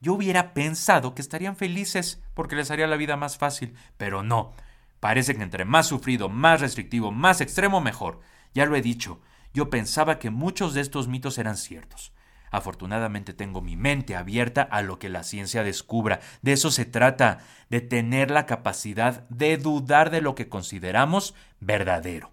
Yo 0.04 0.12
hubiera 0.12 0.52
pensado 0.52 1.14
que 1.14 1.22
estarían 1.22 1.56
felices 1.56 2.22
porque 2.34 2.56
les 2.56 2.70
haría 2.70 2.86
la 2.86 2.98
vida 2.98 3.16
más 3.16 3.38
fácil, 3.38 3.74
pero 3.96 4.22
no. 4.22 4.52
Parece 5.00 5.34
que 5.34 5.42
entre 5.42 5.64
más 5.64 5.86
sufrido, 5.86 6.28
más 6.28 6.60
restrictivo, 6.60 7.10
más 7.10 7.40
extremo, 7.40 7.80
mejor. 7.80 8.20
Ya 8.52 8.66
lo 8.66 8.76
he 8.76 8.82
dicho, 8.82 9.22
yo 9.54 9.70
pensaba 9.70 10.18
que 10.18 10.28
muchos 10.28 10.74
de 10.74 10.82
estos 10.82 11.08
mitos 11.08 11.38
eran 11.38 11.56
ciertos. 11.56 12.12
Afortunadamente 12.50 13.32
tengo 13.32 13.62
mi 13.62 13.76
mente 13.76 14.14
abierta 14.14 14.60
a 14.60 14.82
lo 14.82 14.98
que 14.98 15.08
la 15.08 15.22
ciencia 15.22 15.64
descubra. 15.64 16.20
De 16.42 16.52
eso 16.52 16.70
se 16.70 16.84
trata, 16.84 17.38
de 17.70 17.80
tener 17.80 18.30
la 18.30 18.44
capacidad 18.44 19.26
de 19.30 19.56
dudar 19.56 20.10
de 20.10 20.20
lo 20.20 20.34
que 20.34 20.50
consideramos 20.50 21.34
verdadero. 21.60 22.30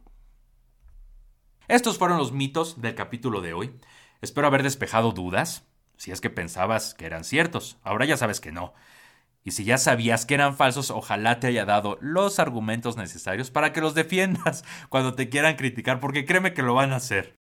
Estos 1.70 1.98
fueron 1.98 2.18
los 2.18 2.34
mitos 2.34 2.82
del 2.82 2.96
capítulo 2.96 3.40
de 3.40 3.54
hoy. 3.54 3.80
Espero 4.20 4.48
haber 4.48 4.62
despejado 4.62 5.14
dudas, 5.14 5.71
si 6.02 6.12
es 6.12 6.20
que 6.20 6.32
pensabas 6.32 6.96
que 6.96 7.06
eran 7.06 7.24
ciertos. 7.24 7.78
Ahora 7.84 8.06
ya 8.06 8.18
sabes 8.18 8.42
que 8.42 8.52
no. 8.52 8.74
Y 9.44 9.52
si 9.52 9.66
ya 9.66 9.78
sabías 9.78 10.26
que 10.26 10.34
eran 10.34 10.58
falsos, 10.58 10.90
ojalá 10.90 11.40
te 11.40 11.46
haya 11.46 11.64
dado 11.64 12.00
los 12.02 12.40
argumentos 12.40 12.98
necesarios 12.98 13.52
para 13.52 13.72
que 13.72 13.82
los 13.82 13.94
defiendas 13.94 14.64
cuando 14.90 15.14
te 15.14 15.30
quieran 15.30 15.58
criticar, 15.58 16.00
porque 16.00 16.26
créeme 16.26 16.56
que 16.56 16.64
lo 16.64 16.74
van 16.74 16.92
a 16.92 16.96
hacer. 16.96 17.36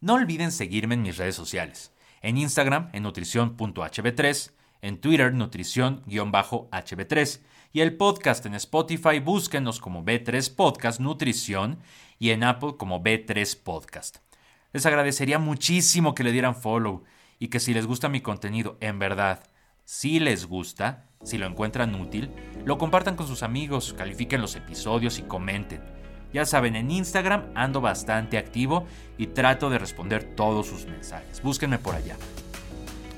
No 0.00 0.14
olviden 0.14 0.50
seguirme 0.50 0.94
en 0.94 1.02
mis 1.02 1.18
redes 1.18 1.34
sociales. 1.34 1.92
En 2.22 2.38
Instagram, 2.38 2.88
en 2.94 3.02
nutrición.hb3, 3.02 4.52
en 4.80 4.98
Twitter, 4.98 5.34
nutrición-hb3, 5.34 7.40
y 7.74 7.80
el 7.82 7.98
podcast 7.98 8.46
en 8.46 8.54
Spotify, 8.54 9.20
búsquenos 9.20 9.78
como 9.78 10.06
B3 10.06 10.54
Podcast 10.54 11.00
Nutrición 11.00 11.80
y 12.18 12.30
en 12.30 12.44
Apple 12.44 12.76
como 12.78 13.02
B3 13.02 13.62
Podcast. 13.62 14.20
Les 14.72 14.86
agradecería 14.86 15.38
muchísimo 15.38 16.14
que 16.14 16.24
le 16.24 16.32
dieran 16.32 16.54
follow 16.54 17.04
y 17.38 17.48
que 17.48 17.60
si 17.60 17.74
les 17.74 17.86
gusta 17.86 18.08
mi 18.08 18.20
contenido, 18.20 18.78
en 18.80 18.98
verdad, 18.98 19.42
si 19.84 20.18
les 20.18 20.46
gusta, 20.46 21.08
si 21.22 21.38
lo 21.38 21.46
encuentran 21.46 21.94
útil, 21.94 22.30
lo 22.64 22.78
compartan 22.78 23.16
con 23.16 23.26
sus 23.26 23.42
amigos, 23.42 23.94
califiquen 23.96 24.40
los 24.40 24.56
episodios 24.56 25.18
y 25.18 25.22
comenten. 25.22 25.82
Ya 26.32 26.46
saben, 26.46 26.76
en 26.76 26.90
Instagram 26.90 27.50
ando 27.54 27.82
bastante 27.82 28.38
activo 28.38 28.86
y 29.18 29.26
trato 29.26 29.68
de 29.68 29.78
responder 29.78 30.34
todos 30.34 30.66
sus 30.66 30.86
mensajes. 30.86 31.42
Búsquenme 31.42 31.78
por 31.78 31.94
allá. 31.94 32.16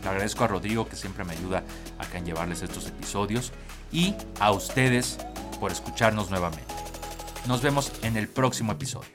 Le 0.03 0.09
agradezco 0.09 0.43
a 0.43 0.49
Rodrigo 0.49 0.89
que 0.89 0.97
siempre 0.97 1.25
me 1.25 1.33
ayuda 1.33 1.63
acá 1.99 2.19
en 2.19 2.27
llevarles 2.27 2.63
estos 2.63 2.89
episodios 2.89 3.53
y 3.93 4.15
a 4.41 4.51
ustedes 4.51 5.19
por 5.61 5.71
escucharnos 5.71 6.31
nuevamente. 6.31 6.75
Nos 7.47 7.63
vemos 7.63 7.93
en 8.03 8.17
el 8.17 8.27
próximo 8.27 8.73
episodio. 8.73 9.14